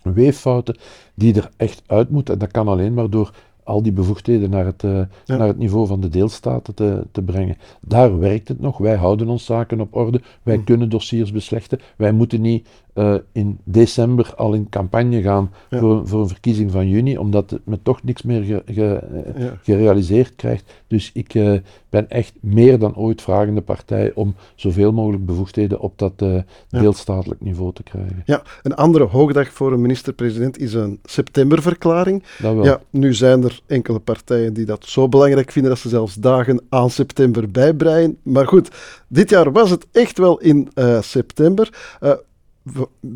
weeffouten 0.02 0.78
die 1.14 1.34
er 1.34 1.50
echt 1.56 1.82
uit 1.86 2.10
moeten. 2.10 2.34
En 2.34 2.40
dat 2.40 2.50
kan 2.50 2.68
alleen 2.68 2.94
maar 2.94 3.10
door 3.10 3.34
al 3.70 3.82
die 3.82 3.92
bevoegdheden 3.92 4.50
naar 4.50 4.64
het, 4.64 4.82
uh, 4.82 5.00
naar 5.26 5.46
het 5.46 5.58
niveau 5.58 5.86
van 5.86 6.00
de 6.00 6.08
deelstaten 6.08 6.74
te, 6.74 7.06
te 7.12 7.22
brengen. 7.22 7.56
Daar 7.80 8.18
werkt 8.18 8.48
het 8.48 8.60
nog. 8.60 8.78
Wij 8.78 8.96
houden 8.96 9.28
ons 9.28 9.44
zaken 9.44 9.80
op 9.80 9.96
orde. 9.96 10.20
Wij 10.42 10.56
hm. 10.56 10.64
kunnen 10.64 10.88
dossiers 10.88 11.32
beslechten. 11.32 11.80
Wij 11.96 12.12
moeten 12.12 12.40
niet 12.40 12.68
uh, 12.94 13.14
in 13.32 13.58
december 13.64 14.34
al 14.36 14.52
in 14.54 14.68
campagne 14.68 15.22
gaan 15.22 15.50
voor, 15.70 16.08
voor 16.08 16.20
een 16.20 16.28
verkiezing 16.28 16.70
van 16.70 16.88
juni, 16.88 17.18
omdat 17.18 17.50
het 17.50 17.66
me 17.66 17.78
toch 17.82 18.02
niks 18.02 18.22
meer 18.22 18.42
ge, 18.42 18.62
ge, 18.66 19.00
ja. 19.36 19.58
gerealiseerd 19.62 20.36
krijgt. 20.36 20.72
Dus 20.86 21.10
ik 21.14 21.34
uh, 21.34 21.58
ben 21.88 22.10
echt 22.10 22.32
meer 22.40 22.78
dan 22.78 22.96
ooit 22.96 23.22
vragende 23.22 23.60
partij 23.60 24.12
om 24.14 24.34
zoveel 24.54 24.92
mogelijk 24.92 25.26
bevoegdheden 25.26 25.80
op 25.80 25.98
dat 25.98 26.12
uh, 26.22 26.40
deelstatelijk 26.68 27.40
niveau 27.40 27.72
te 27.72 27.82
krijgen. 27.82 28.22
Ja, 28.24 28.42
een 28.62 28.74
andere 28.74 29.04
hoogdag 29.04 29.52
voor 29.52 29.72
een 29.72 29.80
minister-president 29.80 30.58
is 30.58 30.74
een 30.74 30.98
septemberverklaring. 31.04 32.22
Ja, 32.62 32.80
nu 32.90 33.14
zijn 33.14 33.44
er 33.44 33.60
enkele 33.66 33.98
partijen 33.98 34.52
die 34.52 34.64
dat 34.64 34.86
zo 34.86 35.08
belangrijk 35.08 35.52
vinden 35.52 35.70
dat 35.70 35.80
ze 35.80 35.88
zelfs 35.88 36.14
dagen 36.14 36.60
aan 36.68 36.90
september 36.90 37.50
bijbreien. 37.50 38.18
Maar 38.22 38.46
goed, 38.46 38.70
dit 39.08 39.30
jaar 39.30 39.52
was 39.52 39.70
het 39.70 39.86
echt 39.92 40.18
wel 40.18 40.40
in 40.40 40.68
september 41.00 41.98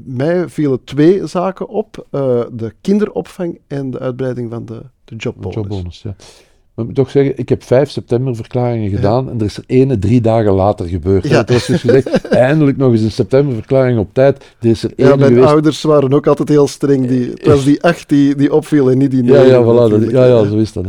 mij 0.05 0.49
vielen 0.49 0.85
twee 0.85 1.27
zaken 1.27 1.69
op: 1.69 2.07
uh, 2.11 2.43
de 2.53 2.73
kinderopvang 2.81 3.59
en 3.67 3.91
de 3.91 3.99
uitbreiding 3.99 4.51
van 4.51 4.65
de, 4.65 4.83
de 5.05 5.17
jobbonus. 5.17 5.55
jobbonus 5.55 6.03
ja. 6.03 6.15
Maar 6.75 6.85
ik 6.85 6.91
moet 6.91 7.05
toch 7.05 7.11
zeggen, 7.11 7.39
ik 7.39 7.49
heb 7.49 7.63
5 7.63 7.91
september 7.91 8.37
verklaringen 8.37 8.91
gedaan 8.91 9.31
en 9.31 9.39
er 9.39 9.45
is 9.45 9.57
er 9.57 9.65
ene 9.67 9.99
drie 9.99 10.21
dagen 10.21 10.53
later 10.53 10.87
gebeurd. 10.87 11.29
Ja. 11.29 11.39
Het 11.39 11.51
was 11.51 11.67
dus 11.67 11.81
gezegd, 11.81 12.29
eindelijk 12.29 12.77
nog 12.77 12.93
eens 12.93 13.01
een 13.01 13.11
septemberverklaring 13.11 13.99
op 13.99 14.09
tijd. 14.13 14.55
Er 14.61 14.69
is 14.69 14.83
er 14.83 14.93
ja, 14.97 15.17
mijn 15.17 15.45
ouders 15.45 15.83
waren 15.83 16.13
ook 16.13 16.27
altijd 16.27 16.49
heel 16.49 16.69
streng. 16.69 17.09
Die, 17.09 17.31
het 17.31 17.47
was 17.47 17.65
die 17.65 17.83
acht 17.83 18.09
die, 18.09 18.35
die 18.35 18.55
opviel 18.55 18.91
en 18.91 18.99
niet 18.99 19.11
die 19.11 19.23
negen. 19.23 19.47
Ja, 19.47 19.59
ja, 19.59 19.63
voilà, 19.63 19.91
dat, 19.91 20.11
ja, 20.11 20.25
ja, 20.25 20.45
zo 20.45 20.57
is 20.57 20.73
dat. 20.73 20.85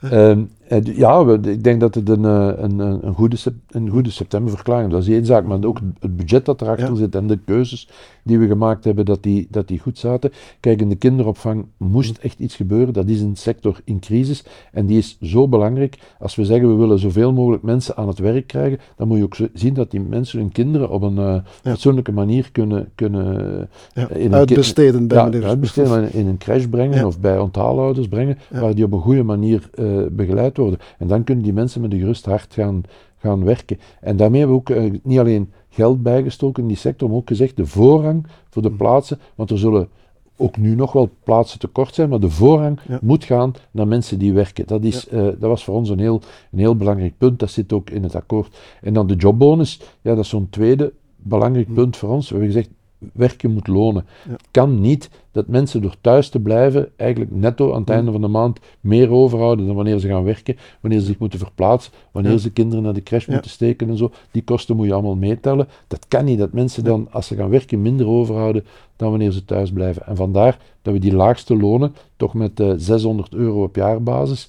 Hè. 0.00 0.30
Um, 0.30 0.50
ja, 0.82 1.38
ik 1.42 1.64
denk 1.64 1.80
dat 1.80 1.94
het 1.94 2.08
een, 2.08 2.24
een, 2.24 2.78
een, 2.78 3.14
goede, 3.14 3.36
een 3.68 3.88
goede 3.90 4.10
septemberverklaring 4.10 4.90
Dat 4.90 5.02
is 5.02 5.08
één 5.08 5.26
zaak, 5.26 5.44
maar 5.44 5.64
ook 5.64 5.80
het 6.00 6.16
budget 6.16 6.44
dat 6.44 6.60
erachter 6.60 6.96
zit 6.96 7.14
en 7.14 7.26
de 7.26 7.38
keuzes 7.44 7.88
die 8.28 8.38
we 8.38 8.46
gemaakt 8.46 8.84
hebben, 8.84 9.04
dat 9.04 9.22
die, 9.22 9.46
dat 9.50 9.68
die 9.68 9.78
goed 9.78 9.98
zaten. 9.98 10.32
Kijk, 10.60 10.80
in 10.80 10.88
de 10.88 10.96
kinderopvang 10.96 11.66
moest 11.76 12.18
echt 12.18 12.38
iets 12.38 12.56
gebeuren. 12.56 12.94
Dat 12.94 13.08
is 13.08 13.20
een 13.20 13.36
sector 13.36 13.80
in 13.84 14.00
crisis 14.00 14.44
en 14.72 14.86
die 14.86 14.98
is 14.98 15.18
zo 15.22 15.48
belangrijk. 15.48 15.98
Als 16.18 16.34
we 16.34 16.44
zeggen 16.44 16.68
we 16.68 16.74
willen 16.74 16.98
zoveel 16.98 17.32
mogelijk 17.32 17.62
mensen 17.62 17.96
aan 17.96 18.08
het 18.08 18.18
werk 18.18 18.46
krijgen, 18.46 18.78
dan 18.96 19.08
moet 19.08 19.18
je 19.18 19.24
ook 19.24 19.36
zien 19.52 19.74
dat 19.74 19.90
die 19.90 20.00
mensen 20.00 20.38
hun 20.38 20.52
kinderen 20.52 20.90
op 20.90 21.02
een 21.02 21.16
uh, 21.16 21.36
fatsoenlijke 21.62 22.12
manier 22.12 22.48
kunnen, 22.52 22.88
kunnen 22.94 23.68
ja, 23.94 24.08
in 24.08 24.34
uitbesteden, 24.34 25.08
bij 25.08 25.30
ja, 25.30 25.46
uitbesteden 25.46 26.12
in 26.12 26.26
een 26.26 26.38
crash 26.38 26.64
brengen 26.64 27.06
of 27.06 27.20
bij 27.20 27.38
ontaalouders 27.38 28.08
brengen, 28.08 28.38
waar 28.50 28.74
die 28.74 28.84
op 28.84 28.92
een 28.92 29.00
goede 29.00 29.22
manier 29.22 29.70
uh, 29.74 30.06
begeleid 30.10 30.57
worden. 30.58 30.78
En 30.98 31.06
dan 31.06 31.24
kunnen 31.24 31.44
die 31.44 31.52
mensen 31.52 31.80
met 31.80 31.92
een 31.92 31.98
gerust 31.98 32.24
hart 32.24 32.54
gaan, 32.54 32.82
gaan 33.18 33.44
werken. 33.44 33.78
En 34.00 34.16
daarmee 34.16 34.40
hebben 34.40 34.62
we 34.64 34.72
ook 34.72 34.76
uh, 34.76 35.00
niet 35.02 35.18
alleen 35.18 35.52
geld 35.68 36.02
bijgestoken 36.02 36.62
in 36.62 36.68
die 36.68 36.76
sector, 36.76 37.08
maar 37.08 37.18
ook 37.18 37.28
gezegd 37.28 37.56
de 37.56 37.66
voorrang 37.66 38.26
voor 38.50 38.62
de 38.62 38.70
mm. 38.70 38.76
plaatsen, 38.76 39.18
want 39.34 39.50
er 39.50 39.58
zullen 39.58 39.88
ook 40.36 40.56
nu 40.56 40.74
nog 40.74 40.92
wel 40.92 41.10
plaatsen 41.24 41.58
tekort 41.58 41.94
zijn, 41.94 42.08
maar 42.08 42.20
de 42.20 42.30
voorrang 42.30 42.80
moet 43.00 43.24
gaan 43.24 43.52
naar 43.70 43.88
mensen 43.88 44.18
die 44.18 44.32
werken. 44.32 44.66
Dat, 44.66 44.84
is, 44.84 45.08
uh, 45.08 45.22
dat 45.22 45.40
was 45.40 45.64
voor 45.64 45.74
ons 45.74 45.88
een 45.88 45.98
heel, 45.98 46.20
een 46.52 46.58
heel 46.58 46.76
belangrijk 46.76 47.18
punt, 47.18 47.38
dat 47.38 47.50
zit 47.50 47.72
ook 47.72 47.90
in 47.90 48.02
het 48.02 48.14
akkoord. 48.14 48.58
En 48.80 48.92
dan 48.92 49.06
de 49.06 49.14
jobbonus, 49.14 49.80
ja, 50.00 50.14
dat 50.14 50.24
is 50.24 50.28
zo'n 50.28 50.50
tweede 50.50 50.92
belangrijk 51.16 51.68
mm. 51.68 51.74
punt 51.74 51.96
voor 51.96 52.08
ons. 52.08 52.28
We 52.28 52.36
hebben 52.36 52.52
gezegd, 52.52 52.70
werken 53.12 53.50
moet 53.50 53.66
lonen. 53.66 54.06
Het 54.28 54.48
kan 54.50 54.80
niet 54.80 55.10
dat 55.32 55.46
mensen 55.46 55.82
door 55.82 55.94
thuis 56.00 56.28
te 56.28 56.40
blijven 56.40 56.88
eigenlijk 56.96 57.30
netto 57.30 57.72
aan 57.72 57.80
het 57.80 57.90
einde 57.90 58.12
van 58.12 58.20
de 58.20 58.28
maand 58.28 58.58
meer 58.80 59.10
overhouden 59.10 59.66
dan 59.66 59.74
wanneer 59.74 59.98
ze 59.98 60.08
gaan 60.08 60.24
werken, 60.24 60.56
wanneer 60.80 61.00
ze 61.00 61.06
zich 61.06 61.18
moeten 61.18 61.38
verplaatsen, 61.38 61.92
wanneer 62.12 62.38
ze 62.38 62.50
kinderen 62.50 62.84
naar 62.84 62.92
de 62.92 63.02
crash 63.02 63.26
moeten 63.26 63.50
steken 63.50 63.88
en 63.88 63.96
zo. 63.96 64.10
Die 64.30 64.42
kosten 64.42 64.76
moet 64.76 64.86
je 64.86 64.92
allemaal 64.92 65.16
meetellen. 65.16 65.68
Dat 65.86 66.08
kan 66.08 66.24
niet 66.24 66.38
dat 66.38 66.52
mensen 66.52 66.84
dan, 66.84 67.08
als 67.10 67.26
ze 67.26 67.36
gaan 67.36 67.50
werken, 67.50 67.82
minder 67.82 68.06
overhouden 68.06 68.64
dan 68.96 69.10
wanneer 69.10 69.30
ze 69.30 69.44
thuis 69.44 69.72
blijven. 69.72 70.06
En 70.06 70.16
vandaar 70.16 70.58
dat 70.82 70.92
we 70.92 71.00
die 71.00 71.14
laagste 71.14 71.56
lonen 71.56 71.94
toch 72.16 72.34
met 72.34 72.60
uh, 72.60 72.70
eh, 72.70 72.78
600 72.78 73.34
euro 73.34 73.62
op 73.62 73.76
jaarbasis 73.76 74.48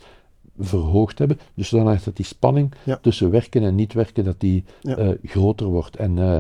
verhoogd 0.59 1.19
hebben. 1.19 1.39
Dus 1.53 1.69
dan 1.69 1.85
dat 1.85 2.15
die 2.15 2.25
spanning 2.25 2.73
tussen 3.01 3.31
werken 3.31 3.63
en 3.63 3.75
niet 3.75 3.93
werken, 3.93 4.23
dat 4.23 4.39
die 4.39 4.63
uh, 4.83 5.09
groter 5.23 5.67
wordt. 5.67 5.95
En 5.95 6.17
uh, 6.17 6.37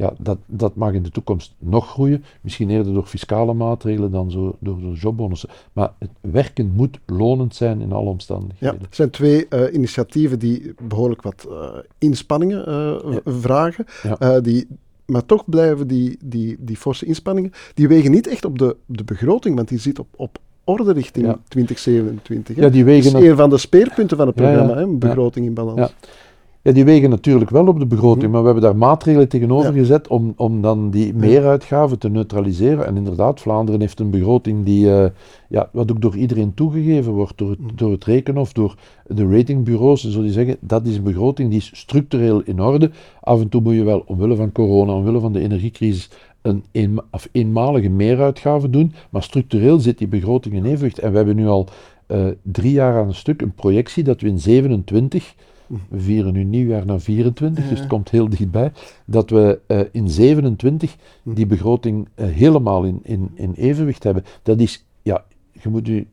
ja, 0.00 0.12
dat, 0.18 0.38
dat 0.46 0.74
mag 0.74 0.92
in 0.92 1.02
de 1.02 1.10
toekomst 1.10 1.54
nog 1.58 1.88
groeien. 1.88 2.24
Misschien 2.40 2.70
eerder 2.70 2.92
door 2.92 3.06
fiscale 3.06 3.54
maatregelen 3.54 4.10
dan 4.10 4.30
zo, 4.30 4.56
door, 4.58 4.80
door 4.80 4.94
jobbonussen. 4.94 5.48
Maar 5.72 5.92
het 5.98 6.10
werken 6.20 6.72
moet 6.74 6.98
lonend 7.06 7.54
zijn 7.54 7.80
in 7.80 7.92
alle 7.92 8.10
omstandigheden. 8.10 8.78
Ja, 8.78 8.80
er 8.80 8.94
zijn 8.94 9.10
twee 9.10 9.46
uh, 9.50 9.72
initiatieven 9.72 10.38
die 10.38 10.74
behoorlijk 10.82 11.22
wat 11.22 11.46
uh, 11.50 11.68
inspanningen 11.98 12.68
uh, 12.68 13.12
ja. 13.12 13.32
vragen. 13.32 13.84
Ja. 14.18 14.40
die, 14.40 14.66
maar 15.06 15.26
toch 15.26 15.44
blijven 15.44 15.86
die, 15.86 16.18
die, 16.24 16.56
die 16.58 16.76
forse 16.76 17.06
inspanningen, 17.06 17.52
die 17.74 17.88
wegen 17.88 18.10
niet 18.10 18.26
echt 18.26 18.44
op 18.44 18.58
de, 18.58 18.76
de 18.86 19.04
begroting, 19.04 19.56
want 19.56 19.68
die 19.68 19.78
zit 19.78 19.98
op, 19.98 20.08
op 20.16 20.38
orde 20.64 20.92
richting 20.92 21.26
ja. 21.26 21.38
2027. 21.48 22.56
Hè? 22.56 22.62
Ja, 22.62 22.68
die 22.68 22.84
wegen 22.84 23.12
dat 23.12 23.22
is 23.22 23.28
een 23.28 23.36
van 23.36 23.50
de 23.50 23.58
speerpunten 23.58 24.16
van 24.16 24.26
het 24.26 24.36
programma, 24.36 24.76
hè, 24.76 24.86
begroting 24.86 25.46
in 25.46 25.54
balans. 25.54 25.94
Ja, 26.62 26.72
die 26.72 26.84
wegen 26.84 27.10
natuurlijk 27.10 27.50
wel 27.50 27.66
op 27.66 27.78
de 27.78 27.86
begroting, 27.86 28.22
mhm. 28.22 28.30
maar 28.30 28.40
we 28.40 28.46
hebben 28.46 28.64
daar 28.64 28.76
maatregelen 28.76 29.28
tegenover 29.28 29.72
gezet 29.72 30.08
om, 30.08 30.32
om 30.36 30.62
dan 30.62 30.90
die 30.90 31.14
meeruitgaven 31.14 31.98
te 31.98 32.08
neutraliseren. 32.08 32.86
En 32.86 32.96
inderdaad, 32.96 33.40
Vlaanderen 33.40 33.80
heeft 33.80 34.00
een 34.00 34.10
begroting 34.10 34.64
die, 34.64 34.86
uh, 34.86 35.04
ja, 35.48 35.68
wat 35.72 35.90
ook 35.90 36.00
door 36.00 36.16
iedereen 36.16 36.54
toegegeven 36.54 37.12
wordt, 37.12 37.38
door 37.38 37.50
het, 37.50 37.60
mhm. 37.60 37.70
door 37.74 37.90
het 37.90 38.04
Rekenhof, 38.04 38.52
door 38.52 38.74
de 39.06 39.28
ratingbureaus, 39.28 40.04
en 40.04 40.10
zo 40.10 40.22
die 40.22 40.32
zeggen, 40.32 40.56
dat 40.60 40.86
is 40.86 40.96
een 40.96 41.02
begroting 41.02 41.50
die 41.50 41.58
is 41.58 41.70
structureel 41.74 42.42
in 42.44 42.60
orde. 42.60 42.90
Af 43.20 43.40
en 43.40 43.48
toe 43.48 43.60
moet 43.60 43.74
je 43.74 43.84
wel, 43.84 44.02
omwille 44.06 44.36
van 44.36 44.52
corona, 44.52 44.92
omwille 44.92 45.20
van 45.20 45.32
de 45.32 45.40
energiecrisis, 45.40 46.10
een 46.42 46.64
een, 46.72 47.00
of 47.10 47.28
eenmalige 47.32 47.88
meeruitgave 47.88 48.70
doen, 48.70 48.92
maar 49.10 49.22
structureel 49.22 49.78
zit 49.78 49.98
die 49.98 50.08
begroting 50.08 50.54
in 50.54 50.64
evenwicht. 50.64 50.98
En 50.98 51.10
we 51.10 51.16
hebben 51.16 51.36
nu 51.36 51.46
al 51.46 51.68
uh, 52.08 52.26
drie 52.42 52.72
jaar 52.72 53.00
aan 53.00 53.06
een 53.06 53.14
stuk 53.14 53.42
een 53.42 53.54
projectie 53.54 54.04
dat 54.04 54.20
we 54.20 54.28
in 54.28 54.38
27 54.38 55.34
we 55.88 56.00
vieren 56.00 56.32
nu 56.32 56.44
nieuwjaar 56.44 56.86
naar 56.86 57.00
24, 57.00 57.68
dus 57.68 57.78
het 57.78 57.88
komt 57.88 58.10
heel 58.10 58.28
dichtbij, 58.28 58.72
dat 59.04 59.30
we 59.30 59.60
uh, 59.66 59.80
in 59.92 60.08
27 60.08 60.96
hm. 61.22 61.34
die 61.34 61.46
begroting 61.46 62.08
uh, 62.16 62.26
helemaal 62.26 62.84
in, 62.84 63.00
in, 63.02 63.30
in 63.34 63.52
evenwicht 63.52 64.02
hebben. 64.02 64.24
Dat 64.42 64.60
is, 64.60 64.86
ja, 65.02 65.24
je 65.62 65.68
moet 65.68 65.88
u 65.88 66.06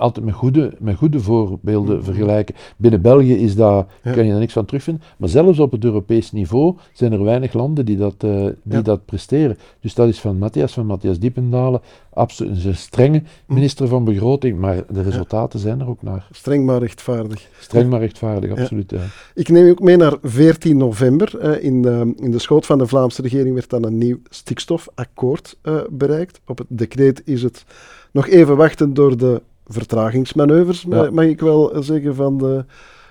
altijd 0.00 0.24
met 0.24 0.34
goede, 0.34 0.72
met 0.78 0.96
goede 0.96 1.20
voorbeelden 1.20 1.96
mm-hmm. 1.96 2.04
vergelijken. 2.04 2.54
Binnen 2.76 3.02
België 3.02 3.34
is 3.34 3.54
dat, 3.54 3.86
kan 4.02 4.24
je 4.24 4.30
daar 4.30 4.40
niks 4.40 4.52
van 4.52 4.64
terugvinden. 4.64 5.02
Maar 5.16 5.28
zelfs 5.28 5.58
op 5.58 5.72
het 5.72 5.84
Europees 5.84 6.32
niveau 6.32 6.76
zijn 6.92 7.12
er 7.12 7.24
weinig 7.24 7.52
landen 7.52 7.84
die 7.84 7.96
dat, 7.96 8.14
uh, 8.24 8.46
die 8.62 8.82
dat 8.82 9.04
presteren. 9.04 9.58
Dus 9.80 9.94
dat 9.94 10.08
is 10.08 10.20
van 10.20 10.38
Matthias, 10.38 10.72
van 10.72 10.86
Matthias 10.86 11.18
Diependalen. 11.18 11.80
Absoluut 12.12 12.64
een 12.64 12.76
strenge 12.76 13.18
mm. 13.18 13.54
minister 13.54 13.88
van 13.88 14.04
Begroting, 14.04 14.58
maar 14.58 14.84
de 14.88 15.02
resultaten 15.02 15.58
zijn 15.58 15.80
er 15.80 15.88
ook 15.88 16.02
naar. 16.02 16.28
Streng 16.30 16.64
maar 16.64 16.78
rechtvaardig. 16.78 17.48
Streng 17.60 17.90
maar 17.90 18.00
rechtvaardig, 18.00 18.50
absoluut. 18.50 18.90
Ja. 18.90 18.98
Ik 19.34 19.48
neem 19.48 19.66
u 19.66 19.70
ook 19.70 19.80
mee 19.80 19.96
naar 19.96 20.16
14 20.22 20.76
november. 20.76 21.32
Uh, 21.42 21.64
in, 21.64 21.82
de, 21.82 22.12
in 22.16 22.30
de 22.30 22.38
schoot 22.38 22.66
van 22.66 22.78
de 22.78 22.86
Vlaamse 22.86 23.22
regering 23.22 23.54
werd 23.54 23.70
dan 23.70 23.84
een 23.84 23.98
nieuw 23.98 24.18
stikstofakkoord 24.28 25.56
uh, 25.62 25.80
bereikt. 25.90 26.40
Op 26.46 26.58
het 26.58 26.66
decreet 26.68 27.22
is 27.24 27.42
het 27.42 27.64
nog 28.12 28.28
even 28.28 28.56
wachten 28.56 28.94
door 28.94 29.16
de 29.16 29.42
vertragingsmanoeuvres, 29.70 30.84
mag 30.86 31.24
ik 31.24 31.40
wel 31.40 31.82
zeggen, 31.82 32.14
van 32.14 32.38
de, 32.38 32.64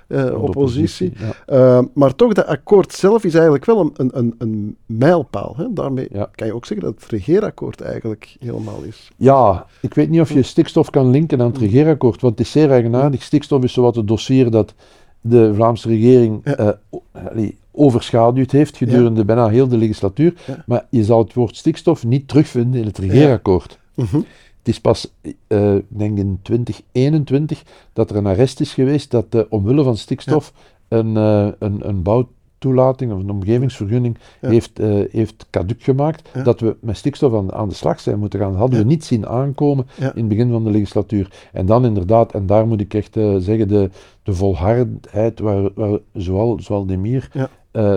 uh, 0.10 0.44
oppositie. 0.44 1.14
uh, 1.48 1.82
maar 1.94 2.16
toch, 2.16 2.34
dat 2.34 2.46
akkoord 2.46 2.94
zelf 2.94 3.24
is 3.24 3.34
eigenlijk 3.34 3.66
wel 3.66 3.92
een, 3.96 4.18
een, 4.18 4.36
een 4.38 4.76
mijlpaal. 4.86 5.54
Hè? 5.58 5.74
Daarmee 5.74 6.10
kan 6.36 6.48
je 6.48 6.56
ook 6.56 6.66
zeggen 6.66 6.88
dat 6.88 7.02
het 7.02 7.12
regeerakkoord 7.12 7.82
eigenlijk 7.82 8.36
helemaal 8.40 8.82
is. 8.82 9.12
Ja, 9.16 9.66
ik 9.82 9.94
weet 9.94 10.10
niet 10.10 10.22
of 10.22 10.34
je 10.34 10.44
stikstof 10.44 10.90
kan 10.90 11.10
linken 11.10 11.42
aan 11.42 11.48
het 11.48 11.58
regeerakkoord, 11.58 12.22
want 12.22 12.38
het 12.38 12.46
is 12.46 12.52
zeer 12.52 12.72
eigenaardig. 12.72 13.24
Stikstof 13.24 13.64
is 13.64 13.74
zowat 13.74 13.96
het 13.96 14.08
dossier 14.08 14.52
dat 14.52 14.74
de 15.22 15.54
Vlaamse 15.54 15.88
regering 15.88 16.42
uh, 16.46 17.50
overschaduwd 17.72 18.52
heeft 18.52 18.78
gedurende 18.78 19.26
bijna 19.26 19.48
heel 19.48 19.68
de 19.68 19.78
legislatuur. 19.78 20.34
Maar 20.66 20.86
je 20.90 21.04
zal 21.04 21.20
het 21.20 21.34
woord 21.34 21.56
stikstof 21.56 22.06
niet 22.06 22.28
terugvinden 22.28 22.80
in 22.80 22.88
het 22.88 22.98
regeerakkoord. 22.98 23.80
Mm 23.96 24.26
het 24.60 24.68
is 24.68 24.82
pas, 24.82 25.14
uh, 25.48 25.76
denk 25.88 26.18
in 26.18 26.40
2021, 26.42 27.64
dat 27.94 28.10
er 28.10 28.16
een 28.16 28.26
arrest 28.26 28.60
is 28.60 28.74
geweest 28.74 29.12
dat 29.12 29.26
uh, 29.36 29.42
omwille 29.50 29.84
van 29.84 29.98
stikstof 29.98 30.54
een, 30.88 31.16
uh, 31.16 31.48
een, 31.60 31.88
een 31.88 32.02
bouwtoelating 32.02 33.12
of 33.12 33.20
een 33.20 33.30
omgevingsvergunning 33.30 34.18
heeft, 34.40 34.78
heeft 35.12 35.46
caduc 35.50 35.84
gemaakt. 35.84 36.30
Dat 36.44 36.60
we 36.60 36.76
met 36.82 36.98
stikstof 36.98 37.34
aan, 37.34 37.54
aan 37.54 37.70
de 37.70 37.76
slag 37.76 38.00
zijn 38.00 38.20
moeten 38.20 38.40
gaan. 38.40 38.52
Dat 38.52 38.60
hadden 38.60 38.80
we 38.80 38.86
niet 38.86 39.06
zien 39.06 39.28
aankomen 39.28 39.88
in 39.98 40.06
het 40.06 40.28
begin 40.28 40.50
van 40.50 40.64
de 40.64 40.70
legislatuur. 40.72 41.50
En 41.54 41.66
dan 41.66 41.86
inderdaad, 41.86 42.34
en 42.34 42.46
daar 42.46 42.68
moet 42.68 42.82
ik 42.82 42.94
echt 42.94 43.14
zeggen, 43.38 43.68
de, 43.68 43.90
de 44.24 44.34
volhardheid 44.34 45.40
waar, 45.40 45.70
waar 45.76 46.00
zowel, 46.14 46.60
zowel 46.62 46.86
Demir 46.86 47.50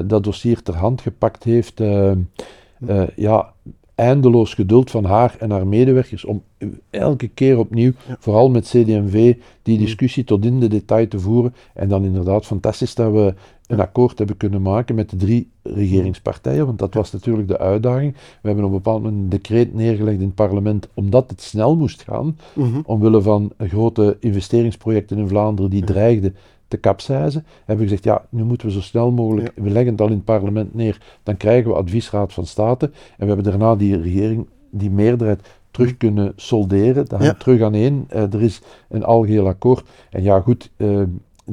dat 0.05 0.25
dossier 0.25 0.63
ter 0.63 0.77
hand 0.77 1.01
gepakt 1.01 1.45
heeft. 1.45 1.83
ja, 3.17 3.53
eindeloos 3.95 4.55
geduld 4.55 4.91
van 4.91 5.05
haar 5.05 5.37
en 5.39 5.51
haar 5.51 5.67
medewerkers 5.67 6.25
om 6.25 6.43
elke 6.91 7.29
keer 7.29 7.59
opnieuw, 7.59 7.93
vooral 8.19 8.51
met 8.51 8.65
CD&V, 8.65 9.35
die 9.63 9.79
discussie 9.79 10.25
tot 10.25 10.45
in 10.45 10.61
de 10.61 10.69
detail 10.69 11.09
te 11.09 11.21
voeren. 11.21 11.55
En 11.75 11.89
dan 11.89 12.05
inderdaad 12.05 12.47
fantastisch 12.47 12.95
dat 12.95 13.13
we 13.13 13.35
een 13.67 13.81
akkoord 13.81 14.19
hebben 14.19 14.37
kunnen 14.37 14.63
maken 14.63 14.95
met 14.95 15.11
de 15.11 15.17
drie 15.17 15.51
regeringspartijen, 15.63 16.67
want 16.67 16.79
dat 16.79 16.95
was 16.95 17.13
natuurlijk 17.13 17.49
de 17.49 17.59
uitdaging. 17.59 18.13
We 18.13 18.49
hebben 18.49 18.65
op 18.65 18.71
een 18.71 18.77
bepaald 18.77 19.03
moment 19.03 19.23
een 19.23 19.29
decreet 19.29 19.75
neergelegd 19.75 20.21
in 20.21 20.27
het 20.27 20.35
parlement 20.35 20.89
omdat 20.95 21.31
het 21.31 21.41
snel 21.41 21.77
moest 21.77 22.03
gaan, 22.03 22.39
mm 22.55 22.81
omwille 22.85 23.23
van 23.23 23.53
grote 23.59 24.17
investeringsprojecten 24.21 25.19
in 25.19 25.29
Vlaanderen 25.29 25.71
die 25.71 25.85
dreigden 25.85 26.37
te 26.73 26.81
capseizen, 26.81 27.47
hebben 27.59 27.77
we 27.77 27.83
gezegd, 27.83 28.05
ja, 28.05 28.25
nu 28.29 28.45
moeten 28.45 28.67
we 28.67 28.73
zo 28.73 28.81
snel 28.81 29.11
mogelijk, 29.11 29.53
we 29.55 29.71
leggen 29.71 29.93
het 29.93 30.01
al 30.01 30.07
in 30.07 30.13
het 30.13 30.25
parlement 30.25 30.75
neer, 30.75 31.01
dan 31.23 31.37
krijgen 31.37 31.71
we 31.71 31.77
adviesraad 31.77 32.33
van 32.33 32.47
State 32.47 32.87
en 32.87 32.93
we 33.19 33.27
hebben 33.27 33.45
daarna 33.45 33.77
die 33.77 34.01
regering, 34.01 34.47
die 34.71 34.91
meerderheid 34.91 35.49
terug 35.71 35.97
kunnen 35.97 36.33
solderen, 36.37 37.07
dan 37.07 37.23
ja. 37.23 37.35
terug 37.35 37.63
aan 37.63 37.75
één, 37.75 38.07
uh, 38.15 38.33
er 38.33 38.43
is 38.43 38.61
een 38.89 39.05
algeheel 39.05 39.47
akkoord. 39.47 39.89
En 40.11 40.23
ja, 40.23 40.41
goed, 40.41 40.71
uh, 40.77 41.03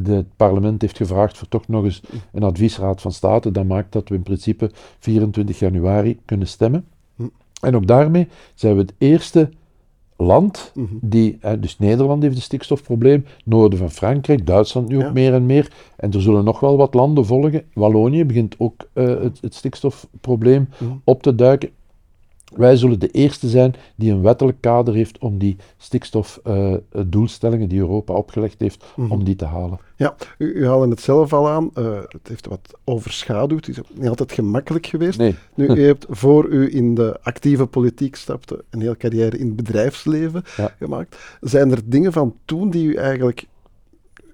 het 0.03 0.35
parlement 0.35 0.81
heeft 0.81 0.97
gevraagd 0.97 1.37
voor 1.37 1.47
toch 1.47 1.67
nog 1.67 1.83
eens 1.83 2.01
een 2.31 2.43
adviesraad 2.43 3.01
van 3.01 3.11
State, 3.11 3.51
dat 3.51 3.65
maakt 3.65 3.91
dat 3.91 4.09
we 4.09 4.15
in 4.15 4.23
principe 4.23 4.71
24 4.99 5.59
januari 5.59 6.19
kunnen 6.25 6.47
stemmen. 6.47 6.85
Hm. 7.15 7.23
En 7.61 7.75
ook 7.75 7.87
daarmee 7.87 8.27
zijn 8.53 8.75
we 8.75 8.81
het 8.81 8.93
eerste 8.97 9.49
land, 10.21 10.71
mhm. 10.75 10.85
die, 11.01 11.39
dus 11.59 11.79
Nederland 11.79 12.23
heeft 12.23 12.35
een 12.35 12.41
stikstofprobleem, 12.41 13.25
noorden 13.45 13.79
van 13.79 13.91
Frankrijk, 13.91 14.45
Duitsland 14.45 14.87
nu 14.87 15.05
ook 15.05 15.13
meer 15.13 15.33
en 15.33 15.45
meer. 15.45 15.71
En 15.95 16.11
er 16.11 16.21
zullen 16.21 16.43
nog 16.43 16.59
wel 16.59 16.77
wat 16.77 16.93
landen 16.93 17.25
volgen. 17.25 17.63
Wallonië 17.73 18.25
begint 18.25 18.55
ook 18.57 18.89
uh, 18.93 19.05
het, 19.05 19.41
het, 19.41 19.55
stikstofprobleem 19.55 20.69
mhm. 20.79 20.91
op 21.03 21.21
te 21.21 21.35
duiken. 21.35 21.69
Wij 22.55 22.75
zullen 22.75 22.99
de 22.99 23.07
eerste 23.11 23.47
zijn 23.49 23.73
die 23.95 24.11
een 24.11 24.21
wettelijk 24.21 24.57
kader 24.61 24.93
heeft 24.93 25.17
om 25.17 25.37
die 25.37 25.55
stikstofdoelstellingen 25.77 27.69
die 27.69 27.79
Europa 27.79 28.13
opgelegd 28.13 28.59
heeft, 28.59 28.85
Mhm. 28.95 29.11
om 29.11 29.23
die 29.23 29.35
te 29.35 29.45
halen. 29.45 29.79
Ja, 29.95 30.15
u, 30.37 30.53
u 30.53 30.67
haalde 30.67 30.87
het 30.89 31.01
zelf 31.01 31.33
al 31.33 31.49
aan. 31.49 31.69
eh, 31.73 31.99
het 32.07 32.27
heeft 32.27 32.47
wat 32.47 32.73
overschaduwd. 32.83 33.65
Het 33.65 33.77
is 33.77 33.83
niet 33.93 34.07
altijd 34.09 34.31
gemakkelijk 34.31 34.85
geweest. 34.85 35.17
Nee, 35.17 35.35
Nu, 35.55 35.67
u 35.77 35.83
hebt 35.85 36.05
voor 36.09 36.47
u 36.47 36.75
in 36.75 36.95
de 36.95 37.19
actieve 37.21 37.65
politiek 37.65 38.15
stapte 38.15 38.63
een 38.69 38.81
hele 38.81 38.97
carrière 38.97 39.37
in 39.37 39.47
het 39.47 39.55
bedrijfsleven 39.55 40.43
Ja. 40.57 40.73
gemaakt. 40.79 41.17
Zijn 41.41 41.71
er 41.71 41.79
dingen 41.85 42.11
van 42.11 42.35
toen 42.45 42.69
die 42.69 42.87
u 42.87 42.93
eigenlijk 42.95 43.45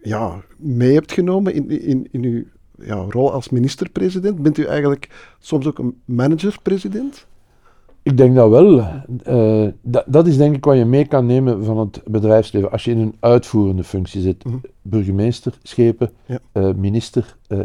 ja, 0.02 0.42
mee 0.58 0.94
hebt 0.94 1.12
genomen 1.12 1.54
in, 1.54 1.70
in, 1.82 2.08
in 2.12 2.24
uw 2.24 2.44
ja, 2.86 2.96
rol 3.10 3.32
als 3.32 3.50
minister-president? 3.50 4.42
Bent 4.42 4.58
u 4.58 4.64
eigenlijk 4.66 5.34
soms 5.40 5.68
ook 5.68 5.80
een 5.80 6.02
manager-president? 6.06 7.26
Ik 8.06 8.18
denk 8.18 8.36
dat 8.36 8.50
wel. 8.50 8.80
Eh, 9.24 9.68
dat, 9.82 10.04
dat 10.08 10.28
is 10.28 10.38
denk 10.38 10.56
ik 10.56 10.66
wat 10.66 10.78
je 10.78 10.86
mee 10.86 11.06
kan 11.06 11.26
nemen 11.26 11.64
van 11.64 11.78
het 11.78 12.02
bedrijfsleven. 12.08 12.72
Als 12.72 12.84
je 12.84 12.92
in 12.92 13.00
een 13.00 13.16
uitvoerende 13.20 13.84
functie 13.84 14.22
zit, 14.22 14.44
Mhm. 14.44 14.56
burgemeester, 14.82 15.58
schepen, 15.64 16.12
Ja. 16.26 16.40
eh, 16.52 16.70
minister, 16.76 17.36
eh, 17.48 17.58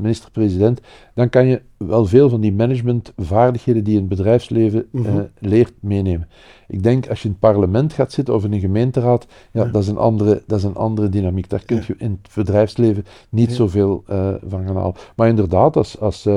minister-president, 0.00 0.80
dan 1.14 1.28
kan 1.28 1.46
je 1.46 1.60
wel 1.76 2.06
veel 2.06 2.28
van 2.28 2.40
die 2.40 2.52
managementvaardigheden 2.52 3.84
die 3.84 3.92
je 3.92 4.00
in 4.00 4.06
het 4.08 4.16
bedrijfsleven 4.16 4.86
Mhm. 4.90 5.24
leert 5.38 5.72
meenemen. 5.80 6.28
Ik 6.68 6.82
denk 6.82 7.08
als 7.08 7.18
je 7.22 7.24
in 7.24 7.30
het 7.30 7.40
parlement 7.40 7.92
gaat 7.92 8.12
zitten 8.12 8.34
of 8.34 8.44
in 8.44 8.52
een 8.52 8.60
gemeenteraad, 8.60 9.26
ja, 9.52 9.64
Ja. 9.64 9.70
Dat, 9.70 9.82
is 9.82 9.88
een 9.88 9.98
andere, 9.98 10.42
dat 10.46 10.58
is 10.58 10.64
een 10.64 10.76
andere 10.76 11.08
dynamiek. 11.08 11.48
Daar 11.48 11.64
kun 11.64 11.82
je 11.86 11.94
in 11.98 12.18
het 12.22 12.34
bedrijfsleven 12.34 13.04
niet 13.28 13.52
zoveel 13.52 14.02
van 14.48 14.64
gaan 14.66 14.76
halen. 14.76 14.94
Maar 15.16 15.28
inderdaad, 15.28 15.76
als, 15.76 16.00
als, 16.00 16.28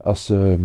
als, 0.00 0.30
ehm, 0.30 0.60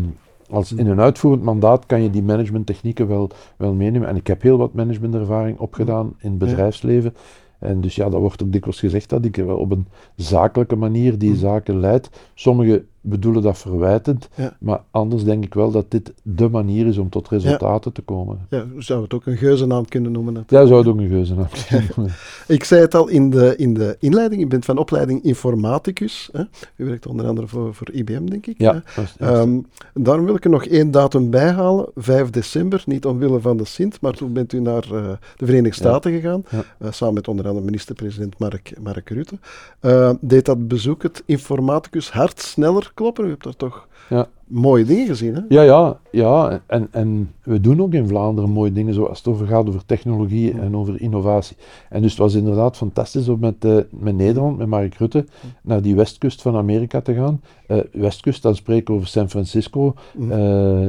als 0.50 0.72
in 0.74 0.88
een 0.88 1.00
uitvoerend 1.00 1.44
mandaat 1.44 1.86
kan 1.86 2.02
je 2.02 2.10
die 2.10 2.24
managementtechnieken 2.24 3.08
wel, 3.08 3.30
wel 3.58 3.74
meenemen. 3.74 4.08
En 4.08 4.16
ik 4.16 4.28
heb 4.28 4.42
heel 4.42 4.58
wat 4.58 4.74
managementervaring 4.74 5.60
opgedaan 5.60 6.14
in 6.20 6.30
het 6.30 6.38
bedrijfsleven. 6.38 7.14
En 7.60 7.82
dus 7.82 7.96
ja, 7.96 8.10
dat 8.10 8.20
wordt 8.20 8.44
ook 8.44 8.52
dikwijls 8.52 8.80
gezegd 8.80 9.10
dat 9.10 9.26
ik 9.26 9.38
op 9.48 9.72
een 9.72 9.88
zakelijke 10.16 10.76
manier 10.76 11.18
die 11.18 11.30
Mhm. 11.30 11.40
zaken 11.40 11.80
leid. 11.80 12.10
Sommigen 12.34 12.88
bedoelen 13.02 13.42
dat 13.42 13.58
verwijtend, 13.58 14.30
Ja. 14.36 14.56
maar 14.60 14.82
anders 14.92 15.24
denk 15.24 15.44
ik 15.44 15.54
wel 15.54 15.72
dat 15.72 15.92
dit 15.92 16.14
de 16.24 16.50
manier 16.50 16.88
is 16.88 16.98
om 16.98 17.10
tot 17.10 17.28
resultaten 17.30 17.92
te 17.94 18.02
komen. 18.02 18.40
Ja, 18.50 18.66
u 18.76 18.82
zou 18.82 19.02
het 19.04 19.14
ook 19.14 19.26
een 19.26 19.38
geuzennaam 19.38 19.86
kunnen 19.88 20.12
noemen. 20.12 20.44
Jij 20.48 20.66
zou 20.66 20.80
het 20.80 20.88
ook 20.88 20.98
een 21.00 21.08
geuze 21.10 21.34
hebben. 21.36 22.12
Ik 22.48 22.64
zei 22.64 22.82
het 22.82 22.96
al 22.96 23.08
in 23.08 23.30
de, 23.30 23.54
in 23.58 23.74
de 23.74 23.96
inleiding, 24.00 24.42
u 24.42 24.48
bent 24.48 24.66
van 24.66 24.78
opleiding 24.78 25.24
informaticus. 25.24 26.30
Hè? 26.32 26.44
U 26.76 26.86
werkt 26.86 27.08
onder 27.08 27.28
andere 27.28 27.48
voor, 27.48 27.74
voor 27.74 27.92
IBM, 27.92 28.26
denk 28.26 28.48
ik. 28.48 28.56
Ja, 28.58 28.84
Ehm, 29.18 29.60
daarom 29.94 30.26
wil 30.26 30.36
ik 30.36 30.44
er 30.44 30.50
nog 30.50 30.66
één 30.66 30.92
datum 30.92 31.30
bij 31.30 31.52
halen, 31.52 31.86
5 31.96 32.30
december, 32.30 32.84
niet 32.86 33.06
omwille 33.06 33.40
van 33.40 33.58
de 33.58 33.66
Sint, 33.66 34.02
maar 34.02 34.14
toen 34.14 34.34
bent 34.34 34.54
u 34.54 34.60
naar 34.60 34.84
eh, 34.84 34.90
de 35.38 35.46
Verenigde 35.46 35.84
Ja. 35.84 35.90
Staten 35.90 36.12
gegaan, 36.12 36.44
Ja. 36.50 36.64
eh, 36.78 36.92
samen 36.92 37.14
met 37.14 37.28
onder 37.28 37.48
andere 37.48 37.66
minister-president 37.66 38.40
Mark, 38.40 38.74
Mark 38.82 39.10
Rutte. 39.10 39.36
Eh, 39.80 40.12
deed 40.22 40.46
dat 40.46 40.68
bezoek 40.68 41.04
het 41.04 41.24
informaticus 41.26 42.12
hart 42.12 42.40
sneller 42.42 42.89
kloppen? 42.94 43.26
U 43.26 43.30
hebt 43.30 43.44
daar 43.44 43.56
toch 43.56 43.88
Ja. 44.10 44.28
mooie 44.48 44.86
dingen 44.86 45.08
gezien, 45.08 45.36
hè? 45.36 45.42
Ja, 45.50 45.62
ja, 45.62 45.98
ja. 46.12 46.62
En, 46.68 46.88
en 46.92 47.34
we 47.44 47.62
doen 47.62 47.82
ook 47.82 47.94
in 47.94 48.08
Vlaanderen 48.08 48.50
mooie 48.50 48.72
dingen, 48.72 48.94
zoals 48.94 49.18
het 49.18 49.28
over 49.28 49.48
gaat 49.48 49.68
over 49.68 49.86
technologie 49.86 50.60
en 50.60 50.76
over 50.76 51.02
innovatie. 51.02 51.56
En 51.90 52.02
dus 52.02 52.12
het 52.12 52.20
was 52.20 52.34
inderdaad 52.34 52.78
fantastisch 52.78 53.28
om 53.30 53.40
met, 53.40 53.66
eh, 53.66 53.78
met 53.90 54.16
Nederland, 54.16 54.58
met 54.58 54.68
Mark 54.68 54.96
Rutte, 54.96 55.26
naar 55.64 55.82
die 55.82 55.96
westkust 55.96 56.42
van 56.42 56.56
Amerika 56.56 57.02
te 57.02 57.14
gaan. 57.14 57.42
Eh, 57.68 57.78
westkust, 57.92 58.42
dan 58.42 58.56
spreken 58.56 58.88
we 58.94 58.94
over 59.00 59.08
San 59.08 59.30
Francisco, 59.30 59.94
eh, 60.30 60.88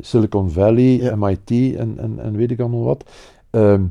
Silicon 0.00 0.50
Valley, 0.50 0.96
Ja. 0.96 1.16
MIT 1.16 1.50
en, 1.76 1.94
en, 1.98 2.18
en 2.18 2.36
weet 2.36 2.50
ik 2.50 2.60
allemaal 2.60 2.82
wat. 2.84 3.04
Ehm, 3.50 3.82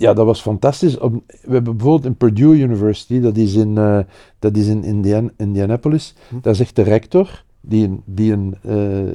ja, 0.00 0.12
dat 0.14 0.26
was 0.26 0.40
fantastisch. 0.40 0.94
We 0.94 1.20
hebben 1.48 1.76
bijvoorbeeld 1.76 2.04
in 2.04 2.16
Purdue 2.16 2.56
University, 2.58 3.20
dat 3.20 3.36
is 3.36 3.54
in, 3.54 3.78
eh, 3.78 3.98
dat 4.38 4.56
is 4.56 4.66
in 4.66 4.84
Indian, 4.84 5.30
Indianapolis, 5.36 6.14
Hm. 6.28 6.34
daar 6.42 6.54
zegt 6.54 6.76
de 6.76 6.82
rector, 6.82 7.44
die 7.60 7.84
een, 7.86 8.02
die 8.04 8.32
een 8.32 8.54
eh, 8.62 9.12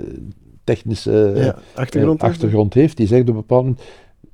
technische 0.63 1.31
eh, 1.31 1.43
ja, 1.45 1.55
achtergrond. 1.75 2.21
achtergrond 2.21 2.73
heeft, 2.73 2.97
die 2.97 3.07
zegt 3.07 3.21
op 3.21 3.27
een 3.27 3.33
bepaald 3.35 3.61
moment, 3.63 3.81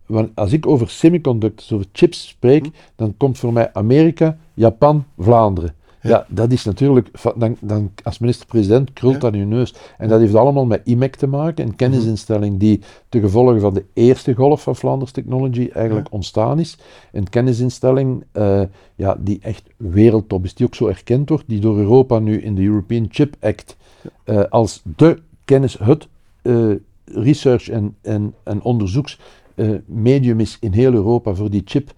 want 0.05 0.29
als 0.35 0.51
ik 0.53 0.67
over 0.67 0.89
semiconductors, 0.89 1.71
over 1.71 1.85
chips 1.91 2.27
spreek, 2.27 2.65
Hm. 2.65 2.71
dan 2.95 3.13
komt 3.17 3.37
voor 3.37 3.53
mij 3.53 3.69
Amerika, 3.73 4.37
Japan, 4.53 5.05
Vlaanderen. 5.17 5.75
Ja. 6.01 6.09
Ja, 6.09 6.25
dat 6.29 6.51
is 6.51 6.63
natuurlijk, 6.63 7.07
dan, 7.35 7.57
dan 7.59 7.91
als 8.03 8.19
minister-president 8.19 8.93
krult 8.93 9.13
Ja. 9.13 9.19
dat 9.19 9.33
in 9.33 9.39
je 9.39 9.45
neus. 9.45 9.73
En 9.97 10.07
dat 10.09 10.19
heeft 10.19 10.35
allemaal 10.35 10.65
met 10.65 10.81
IMEC 10.83 11.15
te 11.15 11.27
maken, 11.27 11.65
een 11.65 11.75
kennisinstelling 11.75 12.59
die 12.59 12.81
ten 13.09 13.21
gevolge 13.21 13.59
van 13.59 13.73
de 13.73 13.85
eerste 13.93 14.33
golf 14.33 14.63
van 14.63 14.75
Flanders 14.75 15.11
Technology 15.11 15.69
eigenlijk 15.73 16.07
Ja. 16.07 16.15
ontstaan 16.15 16.59
is. 16.59 16.77
Een 17.11 17.29
kennisinstelling 17.29 18.23
eh, 18.31 18.61
ja, 18.95 19.17
die 19.19 19.39
echt 19.41 19.63
wereldtop 19.77 20.43
is, 20.43 20.53
die 20.53 20.65
ook 20.65 20.75
zo 20.75 20.87
erkend 20.87 21.29
wordt, 21.29 21.43
die 21.47 21.59
door 21.59 21.77
Europa 21.77 22.19
nu 22.19 22.41
in 22.41 22.55
de 22.55 22.63
European 22.63 23.05
Chip 23.09 23.35
Act 23.39 23.77
eh, 24.23 24.43
als 24.49 24.81
de 24.95 25.19
kennis, 25.45 25.77
het 25.79 26.07
eh, 26.41 26.69
research- 27.05 27.69
en, 27.69 27.95
en, 28.01 28.33
en 28.43 28.61
onderzoeksmedium 28.61 30.39
is 30.39 30.57
in 30.59 30.71
heel 30.71 30.93
Europa 30.93 31.33
voor 31.33 31.49
die 31.49 31.61
chip 31.65 31.93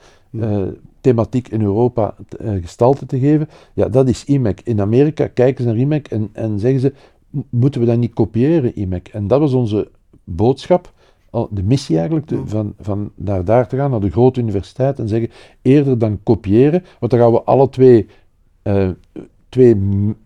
thematiek 1.03 1.47
in 1.47 1.61
Europa 1.61 2.15
eh, 2.39 2.51
gestalte 2.61 3.05
te 3.05 3.19
geven. 3.19 3.49
Ja, 3.73 3.89
dat 3.89 4.07
is 4.09 4.25
IMEC. 4.25 4.61
In 4.63 4.81
Amerika 4.81 5.27
kijken 5.27 5.63
ze 5.63 5.69
naar 5.69 5.79
IMEC 5.79 6.07
en, 6.07 6.29
en 6.33 6.59
zeggen 6.59 6.79
ze, 6.79 6.93
"M- 7.29 7.39
moeten 7.49 7.81
we 7.81 7.87
dat 7.87 7.97
niet 7.97 8.13
kopiëren, 8.13 8.79
IMEC? 8.79 9.07
En 9.07 9.27
dat 9.27 9.39
was 9.39 9.53
onze 9.53 9.91
boodschap, 10.23 10.93
de 11.49 11.63
missie 11.63 11.97
eigenlijk, 11.97 12.27
de- 12.27 12.41
van, 12.45 12.73
van 12.79 13.11
naar 13.15 13.45
daar 13.45 13.67
te 13.67 13.75
gaan, 13.77 13.91
naar 13.91 13.99
de 13.99 14.11
grote 14.11 14.39
universiteit 14.39 14.99
en 14.99 15.07
zeggen, 15.07 15.29
eerder 15.61 15.97
dan 15.97 16.19
kopiëren, 16.23 16.83
want 16.99 17.11
dan 17.11 17.21
gaan 17.21 17.31
we 17.31 17.41
alle 17.43 17.69
twee... 17.69 18.07
eh, 18.61 18.89
twee 19.53 19.75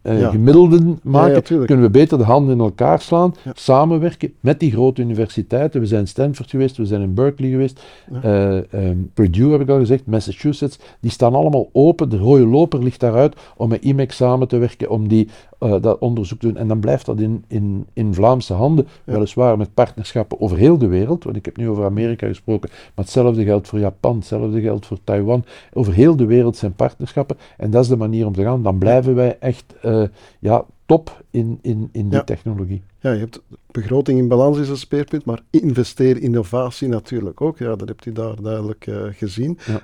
eh, 0.02 0.20
Ja. 0.20 0.30
gemiddelden 0.30 1.00
maken, 1.04 1.44
ja, 1.60 1.66
kunnen 1.66 1.86
we 1.86 1.90
beter 1.90 2.18
de 2.18 2.24
handen 2.24 2.54
in 2.56 2.62
elkaar 2.62 3.02
slaan, 3.02 3.34
samenwerken 3.54 4.34
met 4.40 4.60
die 4.60 4.72
grote 4.72 5.02
universiteiten. 5.02 5.80
We 5.80 5.86
zijn 5.88 6.02
in 6.02 6.08
Stanford 6.08 6.50
geweest, 6.50 6.78
we 6.78 6.86
zijn 6.86 7.02
in 7.02 7.14
Berkeley 7.14 7.50
geweest, 7.50 7.84
eh, 8.22 8.74
ehm, 8.74 8.98
Purdue 9.14 9.52
heb 9.52 9.62
ik 9.62 9.70
al 9.70 9.80
gezegd, 9.80 10.06
Massachusetts, 10.06 10.80
die 11.00 11.12
staan 11.12 11.36
allemaal 11.36 11.70
open. 11.72 12.10
De 12.10 12.18
rode 12.18 12.46
loper 12.46 12.84
ligt 12.84 13.00
daaruit 13.00 13.36
om 13.58 13.70
met 13.70 13.84
IMEC 13.84 14.12
samen 14.12 14.48
te 14.48 14.58
werken, 14.58 14.90
om 14.90 15.08
die, 15.08 15.28
eh, 15.60 15.82
dat 15.82 15.98
onderzoek 16.00 16.42
doen. 16.42 16.58
En 16.58 16.68
dan 16.68 16.80
blijft 16.80 17.06
dat 17.06 17.20
in, 17.20 17.44
in, 17.48 17.86
in 17.94 18.14
Vlaamse 18.14 18.54
handen, 18.54 18.88
Ja. 19.06 19.14
weliswaar 19.14 19.58
met 19.58 19.74
partnerschappen 19.74 20.42
over 20.42 20.58
heel 20.58 20.78
de 20.78 20.88
wereld, 20.88 21.24
want 21.24 21.36
ik 21.36 21.46
heb 21.46 21.58
nu 21.58 21.70
over 21.70 21.86
Amerika 21.86 22.28
gesproken, 22.28 22.70
maar 22.96 23.06
hetzelfde 23.06 23.44
geldt 23.44 23.68
voor 23.68 23.80
Japan, 23.80 24.16
hetzelfde 24.16 24.62
geldt 24.62 24.86
voor 24.86 24.98
Taiwan. 25.04 25.44
Over 25.74 25.94
heel 25.94 26.16
de 26.16 26.26
wereld 26.26 26.58
zijn 26.58 26.74
partnerschappen 26.74 27.38
en 27.58 27.72
dat 27.72 27.84
is 27.84 27.90
de 27.90 27.98
manier 27.98 28.26
om 28.26 28.34
te 28.34 28.44
gaan. 28.44 28.64
Dan 28.64 28.78
blijven 28.78 29.16
wij 29.16 29.38
echt 29.40 29.66
eh, 29.82 30.04
ja, 30.40 30.66
top 30.86 31.24
in, 31.32 31.60
in, 31.62 31.90
in 31.92 32.04
die 32.10 32.18
Ja. 32.18 32.24
technologie. 32.24 32.82
Ja, 33.00 33.12
je 33.12 33.20
hebt 33.20 33.42
begroting 33.72 34.20
in 34.20 34.28
balans 34.28 34.58
is 34.58 34.70
een 34.70 34.78
speerpunt, 34.78 35.26
maar 35.26 35.42
investeer 35.50 36.22
innovatie 36.22 36.88
natuurlijk 36.88 37.42
ook. 37.42 37.58
Ja, 37.58 37.76
dat 37.76 37.88
hebt 37.88 38.06
u 38.06 38.12
daar 38.12 38.42
duidelijk 38.42 38.88
eh, 38.88 39.02
gezien. 39.12 39.58
Ja. 39.66 39.82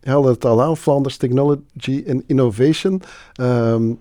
Je 0.00 0.10
haalde 0.10 0.28
het 0.30 0.44
al 0.44 0.62
aan, 0.62 0.76
Flanders 0.76 1.16
Technology 1.16 2.04
and 2.08 2.22
Innovation. 2.26 3.02
Ehm, 3.34 3.92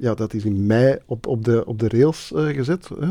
ja, 0.00 0.14
dat 0.14 0.34
is 0.34 0.44
in 0.44 0.66
mei 0.66 0.98
op, 1.06 1.26
op, 1.26 1.44
de, 1.44 1.66
op 1.66 1.78
de 1.78 1.88
rails 1.88 2.32
eh, 2.32 2.44
gezet. 2.44 2.88
Hè. 3.00 3.06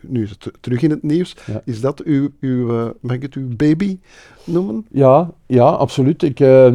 Nu 0.00 0.22
is 0.22 0.30
het 0.30 0.50
terug 0.60 0.82
in 0.82 0.90
het 0.90 1.02
nieuws. 1.02 1.36
Ja. 1.46 1.62
Is 1.64 1.80
dat 1.80 2.02
uw, 2.02 2.28
uw 2.40 2.70
eh, 2.70 2.90
mag 3.00 3.16
ik 3.16 3.22
het 3.22 3.34
uw 3.34 3.56
baby 3.56 3.98
noemen? 4.44 4.86
Ja, 4.90 5.30
ja, 5.46 5.64
absoluut. 5.64 6.22
Ik, 6.22 6.40
eh, 6.40 6.74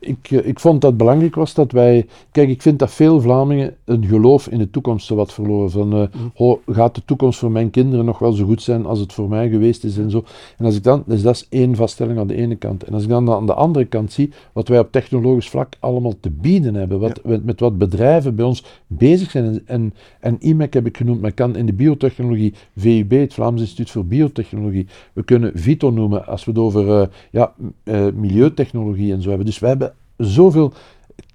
ik, 0.00 0.30
ik 0.30 0.60
vond 0.60 0.80
dat 0.80 0.96
belangrijk 0.96 1.34
was 1.34 1.54
dat 1.54 1.72
wij... 1.72 2.06
Kijk, 2.32 2.48
ik 2.48 2.62
vind 2.62 2.78
dat 2.78 2.90
veel 2.90 3.20
Vlamingen 3.20 3.76
een 3.84 4.06
geloof 4.06 4.48
in 4.48 4.58
de 4.58 4.70
toekomst 4.70 5.06
zo 5.06 5.14
wat 5.14 5.32
verloren. 5.32 5.70
Van, 5.70 5.92
eh, 5.92 6.02
oh, 6.34 6.58
gaat 6.66 6.94
de 6.94 7.02
toekomst 7.04 7.38
voor 7.38 7.50
mijn 7.50 7.70
kinderen 7.70 8.04
nog 8.04 8.18
wel 8.18 8.32
zo 8.32 8.44
goed 8.44 8.62
zijn 8.62 8.86
als 8.86 8.98
het 8.98 9.12
voor 9.12 9.28
mij 9.28 9.48
geweest 9.48 9.84
is 9.84 9.98
en 9.98 10.10
zo. 10.10 10.24
En 10.58 10.64
als 10.64 10.76
ik 10.76 10.82
dan... 10.82 11.02
Dus 11.06 11.22
dat 11.22 11.34
is 11.34 11.46
één 11.48 11.76
vaststelling 11.76 12.18
aan 12.18 12.26
de 12.26 12.36
ene 12.36 12.56
kant. 12.56 12.84
En 12.84 12.94
als 12.94 13.02
ik 13.02 13.08
dan 13.08 13.30
aan 13.30 13.46
de 13.46 13.54
andere 13.54 13.84
kant 13.84 14.12
zie 14.12 14.32
wat 14.52 14.68
wij 14.68 14.78
op 14.78 14.92
technologisch 14.92 15.48
vlak 15.48 15.74
allemaal 15.78 16.14
te 16.20 16.30
bieden 16.30 16.74
hebben, 16.74 17.00
wat, 17.00 17.20
met, 17.24 17.44
met 17.44 17.60
wat 17.60 17.78
bedrijven 17.78 18.34
bij 18.34 18.44
ons 18.44 18.59
bezig 18.86 19.30
zijn. 19.30 19.44
En, 19.44 19.62
en, 19.66 19.94
en 20.20 20.36
IMEC 20.40 20.72
heb 20.72 20.86
ik 20.86 20.96
genoemd, 20.96 21.20
maar 21.20 21.32
kan 21.32 21.56
in 21.56 21.66
de 21.66 21.72
biotechnologie 21.72 22.54
VUB, 22.76 23.10
het 23.10 23.34
Vlaams 23.34 23.60
Instituut 23.60 23.90
voor 23.90 24.06
Biotechnologie, 24.06 24.86
we 25.12 25.22
kunnen 25.22 25.52
VITO 25.54 25.90
noemen 25.90 26.26
als 26.26 26.44
we 26.44 26.50
het 26.50 26.60
over 26.60 27.00
eh, 27.00 27.06
ja, 27.30 27.54
eh, 27.82 28.06
milieutechnologie 28.14 29.12
en 29.12 29.22
zo 29.22 29.28
hebben. 29.28 29.46
Dus 29.46 29.58
wij 29.58 29.68
hebben 29.68 29.94
zoveel 30.16 30.72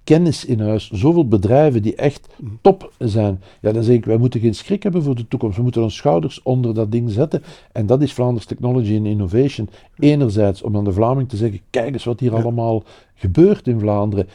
kennis 0.06 0.46
in 0.46 0.60
huis, 0.60 0.90
zoveel 0.92 1.28
bedrijven 1.28 1.82
die 1.82 1.96
echt 1.96 2.28
top 2.62 2.94
zijn. 2.98 3.42
Ja, 3.62 3.72
dan 3.72 3.84
zeg 3.84 3.96
ik, 3.96 4.06
wij 4.06 4.18
moeten 4.18 4.40
geen 4.40 4.56
schrik 4.56 4.84
hebben 4.84 5.04
voor 5.04 5.16
de 5.16 5.28
toekomst. 5.28 5.58
We 5.58 5.64
moeten 5.64 5.82
onze 5.82 5.96
schouders 5.96 6.42
onder 6.44 6.74
dat 6.74 6.92
ding 6.92 7.12
zetten. 7.12 7.44
En 7.72 7.86
dat 7.86 8.02
is 8.02 8.14
Vlaanders 8.14 8.46
Technology 8.46 8.96
and 8.98 9.06
Innovation. 9.06 9.70
Enerzijds 10.00 10.62
om 10.62 10.78
aan 10.78 10.84
de 10.84 10.94
Vlaming 10.94 11.30
te 11.30 11.38
zeggen, 11.38 11.60
kijk 11.70 11.94
eens 11.94 12.04
wat 12.04 12.20
hier 12.20 12.36
allemaal 12.36 12.84
gebeurt 13.16 13.68
in 13.68 13.80
Vlaanderen. 13.80 14.28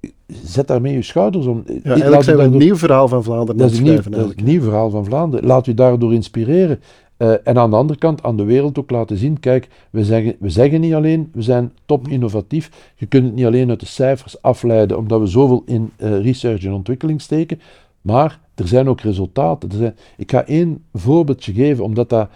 Eh, 0.00 0.10
Zet 0.44 0.66
daarmee 0.66 0.92
je 0.92 1.02
schouders 1.02 1.46
om. 1.46 1.64
Ja, 1.66 1.90
eigenlijk 1.90 2.22
zijn 2.22 2.36
we 2.36 2.42
een 2.42 2.56
nieuw 2.56 2.76
verhaal 2.76 3.08
van 3.08 3.24
Vlaanderen 3.24 3.50
aan 3.52 3.56
dat 3.56 3.70
is, 3.70 3.78
een 3.78 3.84
nieuw, 3.84 4.02
dat 4.10 4.26
is 4.26 4.32
een 4.36 4.44
nieuw 4.44 4.62
verhaal 4.62 4.90
van 4.90 5.04
Vlaanderen. 5.04 5.46
Laat 5.46 5.66
u 5.66 5.74
daardoor 5.74 6.14
inspireren. 6.14 6.80
Uh, 7.18 7.32
en 7.44 7.58
aan 7.58 7.70
de 7.70 7.76
andere 7.76 7.98
kant 7.98 8.22
aan 8.22 8.36
de 8.36 8.44
wereld 8.44 8.78
ook 8.78 8.90
laten 8.90 9.16
zien, 9.16 9.40
kijk, 9.40 9.68
we 9.90 10.04
zeggen, 10.04 10.36
we 10.38 10.50
zeggen 10.50 10.80
niet 10.80 10.94
alleen, 10.94 11.30
we 11.32 11.42
zijn 11.42 11.72
top 11.86 12.08
innovatief. 12.08 12.92
Je 12.96 13.06
kunt 13.06 13.24
het 13.24 13.34
niet 13.34 13.44
alleen 13.44 13.68
uit 13.68 13.80
de 13.80 13.86
cijfers 13.86 14.42
afleiden, 14.42 14.98
omdat 14.98 15.20
we 15.20 15.26
zoveel 15.26 15.62
in 15.66 15.90
uh, 15.96 16.20
research 16.20 16.64
en 16.64 16.72
ontwikkeling 16.72 17.20
steken, 17.20 17.60
maar 18.00 18.40
er 18.54 18.68
zijn 18.68 18.88
ook 18.88 19.00
resultaten. 19.00 19.70
Er 19.70 19.76
zijn, 19.76 19.96
ik 20.16 20.30
ga 20.30 20.46
één 20.46 20.84
voorbeeldje 20.92 21.52
geven, 21.52 21.84
omdat 21.84 22.08
dat 22.08 22.28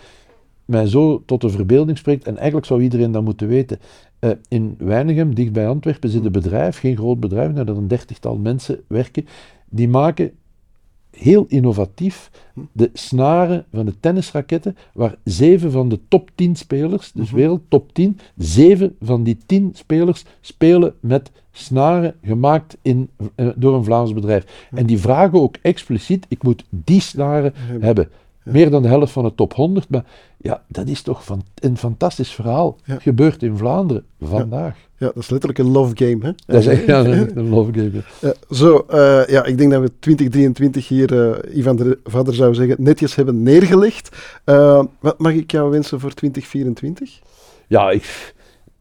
mij 0.65 0.87
zo 0.87 1.23
tot 1.27 1.41
de 1.41 1.51
verbeelding 1.51 1.99
spreekt, 1.99 2.27
en 2.27 2.37
eigenlijk 2.37 2.67
zou 2.67 2.83
iedereen 2.83 3.13
dat 3.13 3.25
moeten 3.25 3.49
weten. 3.49 3.79
Uh, 4.21 4.31
in 4.49 4.75
Weinigem, 4.79 5.35
dicht 5.35 5.53
bij 5.53 5.69
Antwerpen, 5.69 6.11
zit 6.11 6.25
een 6.25 6.33
bedrijf, 6.33 6.79
geen 6.79 6.97
groot 6.97 7.21
bedrijf, 7.21 7.53
daar 7.53 7.69
een 7.69 7.89
dertigtal 7.89 8.37
mensen 8.37 8.81
werken, 8.87 9.27
die 9.69 9.89
maken 9.89 10.33
heel 11.17 11.45
innovatief 11.49 12.31
de 12.73 12.91
snaren 12.93 13.65
van 13.73 13.87
de 13.87 14.01
tennisraketten, 14.01 14.77
waar 14.95 15.17
zeven 15.25 15.71
van 15.71 15.89
de 15.89 16.01
top 16.09 16.31
10 16.35 16.57
spelers, 16.57 17.13
dus 17.13 17.27
mhm. 17.27 17.37
wereld 17.37 17.61
top 17.69 17.93
10, 17.93 18.19
zeven 18.37 18.97
van 19.01 19.23
die 19.23 19.39
tien 19.47 19.71
spelers 19.75 20.25
spelen 20.41 20.95
met 21.01 21.31
snaren 21.53 22.15
gemaakt 22.23 22.77
in, 22.83 23.11
uh, 23.37 23.49
door 23.57 23.75
een 23.75 23.85
Vlaams 23.85 24.13
bedrijf. 24.13 24.69
En 24.71 24.87
die 24.87 24.99
vragen 24.99 25.41
ook 25.41 25.57
expliciet, 25.63 26.27
ik 26.29 26.43
moet 26.43 26.65
die 26.71 27.01
snaren 27.01 27.53
hebben. 27.81 28.09
Meer 28.45 28.71
dan 28.71 28.83
de 28.83 28.89
helft 28.89 29.13
van 29.13 29.25
de 29.25 29.35
top 29.35 29.55
100. 29.55 29.89
Maar 29.89 30.05
ja, 30.37 30.63
dat 30.69 30.89
is 30.89 31.03
toch 31.03 31.25
van, 31.25 31.43
een 31.55 31.77
fantastisch 31.77 32.31
verhaal. 32.31 32.77
Gebeurt 32.87 33.43
in 33.43 33.57
Vlaanderen 33.57 34.05
vandaag. 34.21 34.77
Ja, 34.97 35.07
dat 35.07 35.17
is 35.17 35.31
letterlijk 35.31 35.59
een 35.59 35.71
love 35.71 35.97
game. 35.97 36.19
Hè? 36.21 36.33
Dat 36.47 36.61
is 36.61 36.67
echt 36.67 36.87
ja, 36.87 37.05
een 37.35 37.49
love 37.49 37.73
game. 37.73 38.03
Ja. 38.21 38.35
zo, 38.51 38.87
uh, 38.91 39.27
ja, 39.27 39.45
ik 39.45 39.59
denk 39.59 39.71
dat 39.71 39.81
we 39.81 39.91
2023 39.99 40.89
hier, 40.89 41.13
uh, 41.13 41.57
Ivan 41.57 41.77
de 41.77 41.99
Vader 42.05 42.35
zou 42.35 42.55
zeggen, 42.55 42.77
netjes 42.79 43.15
hebben 43.15 43.43
neergelegd. 43.43 44.17
Uh, 44.45 44.83
wat 45.01 45.19
mag 45.19 45.33
ik 45.33 45.51
jou 45.51 45.71
wensen 45.71 46.01
voor 46.01 46.13
2024? 46.13 47.21
Ja, 47.67 47.91
ik, 47.91 48.35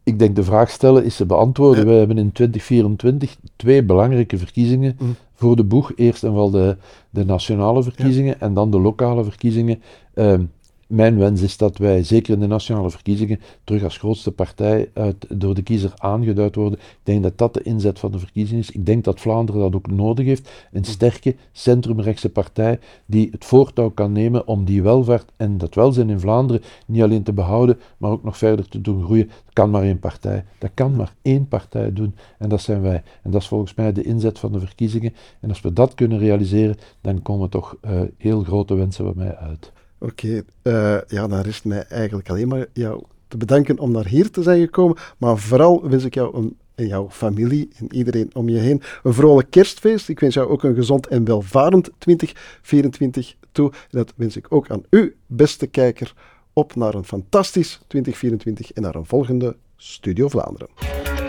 ik 0.03 0.19
denk 0.19 0.35
de 0.35 0.43
vraag 0.43 0.69
stellen 0.69 1.03
is 1.03 1.15
te 1.15 1.25
beantwoorden. 1.25 1.85
We 1.85 1.93
hebben 1.93 2.17
in 2.17 2.31
2024 2.31 3.35
twee 3.55 3.83
belangrijke 3.83 4.37
verkiezingen 4.37 4.97
mm. 4.99 5.15
Voor 5.41 5.55
de 5.55 5.63
boeg. 5.63 5.91
Eerst 5.95 6.23
en 6.23 6.29
vooral 6.29 6.49
de, 6.49 6.77
de 7.09 7.25
nationale 7.25 7.83
verkiezingen 7.83 8.39
en 8.39 8.53
dan 8.53 8.71
de 8.71 8.79
lokale 8.79 9.23
verkiezingen. 9.23 9.81
Ehm, 10.13 10.43
mijn 10.91 11.17
wens 11.17 11.41
is 11.41 11.57
dat 11.57 11.77
wij, 11.77 12.03
zeker 12.03 12.33
in 12.33 12.39
de 12.39 12.47
nationale 12.47 12.89
verkiezingen, 12.89 13.39
terug 13.63 13.83
als 13.83 13.97
grootste 13.97 14.31
partij 14.31 14.89
uit, 14.93 15.25
door 15.29 15.53
de 15.53 15.61
kiezer 15.61 15.93
aangeduid 15.95 16.55
worden. 16.55 16.79
Ik 16.79 16.99
denk 17.03 17.23
dat 17.23 17.37
dat 17.37 17.53
de 17.53 17.61
inzet 17.61 17.99
van 17.99 18.11
de 18.11 18.19
verkiezingen 18.19 18.61
is. 18.61 18.71
Ik 18.71 18.85
denk 18.85 19.03
dat 19.03 19.19
Vlaanderen 19.19 19.61
dat 19.61 19.75
ook 19.75 19.87
nodig 19.87 20.25
heeft. 20.25 20.49
Een 20.71 20.83
sterke 20.83 21.35
centrumrechtse 21.51 22.29
partij 22.29 22.79
die 23.05 23.27
het 23.31 23.45
voortouw 23.45 23.89
kan 23.89 24.11
nemen 24.11 24.47
om 24.47 24.65
die 24.65 24.83
welvaart 24.83 25.31
en 25.37 25.57
dat 25.57 25.75
welzijn 25.75 26.09
in 26.09 26.19
Vlaanderen 26.19 26.61
niet 26.85 27.01
alleen 27.01 27.23
te 27.23 27.33
behouden, 27.33 27.79
maar 27.97 28.11
ook 28.11 28.23
nog 28.23 28.37
verder 28.37 28.67
te 28.67 28.81
doen 28.81 29.03
groeien. 29.03 29.27
Dat 29.27 29.53
kan 29.53 29.69
maar 29.69 29.83
één 29.83 29.99
partij. 29.99 30.45
Dat 30.57 30.71
kan 30.73 30.95
maar 30.95 31.13
één 31.21 31.47
partij 31.47 31.93
doen. 31.93 32.15
En 32.37 32.49
dat 32.49 32.61
zijn 32.61 32.81
wij. 32.81 33.03
En 33.21 33.31
dat 33.31 33.41
is 33.41 33.47
volgens 33.47 33.73
mij 33.73 33.93
de 33.93 34.03
inzet 34.03 34.39
van 34.39 34.51
de 34.51 34.59
verkiezingen. 34.59 35.13
En 35.39 35.49
als 35.49 35.61
we 35.61 35.73
dat 35.73 35.93
kunnen 35.93 36.17
realiseren, 36.17 36.77
dan 37.01 37.21
komen 37.21 37.49
toch 37.49 37.77
uh, 37.85 38.01
heel 38.17 38.43
grote 38.43 38.75
wensen 38.75 39.03
bij 39.03 39.25
mij 39.25 39.35
uit. 39.35 39.71
Oké, 40.03 40.43
uh, 40.63 40.97
ja, 41.07 41.27
dan 41.27 41.41
rest 41.41 41.65
mij 41.65 41.83
eigenlijk 41.83 42.29
alleen 42.29 42.47
maar 42.47 42.65
jou 42.73 43.03
te 43.27 43.37
bedanken 43.37 43.79
om 43.79 43.91
naar 43.91 44.07
hier 44.07 44.31
te 44.31 44.43
zijn 44.43 44.61
gekomen. 44.61 44.97
Maar 45.17 45.37
vooral 45.37 45.89
wens 45.89 46.03
ik 46.03 46.13
jou 46.13 46.53
en 46.75 46.87
jouw 46.87 47.09
familie 47.09 47.69
en 47.77 47.93
iedereen 47.93 48.29
om 48.33 48.49
je 48.49 48.57
heen 48.57 48.81
een 49.03 49.13
vrolijk 49.13 49.49
kerstfeest. 49.49 50.09
Ik 50.09 50.19
wens 50.19 50.33
jou 50.33 50.49
ook 50.49 50.63
een 50.63 50.75
gezond 50.75 51.07
en 51.07 51.25
welvarend 51.25 51.89
2024 51.97 53.35
toe. 53.51 53.71
En 53.71 53.97
dat 53.97 54.13
wens 54.15 54.35
ik 54.35 54.45
ook 54.49 54.69
aan 54.69 54.83
u, 54.89 55.15
beste 55.25 55.67
kijker, 55.67 56.13
op 56.53 56.75
naar 56.75 56.93
een 56.93 57.05
fantastisch 57.05 57.79
2024 57.87 58.71
en 58.71 58.81
naar 58.81 58.95
een 58.95 59.05
volgende 59.05 59.55
Studio 59.75 60.27
Vlaanderen. 60.27 61.20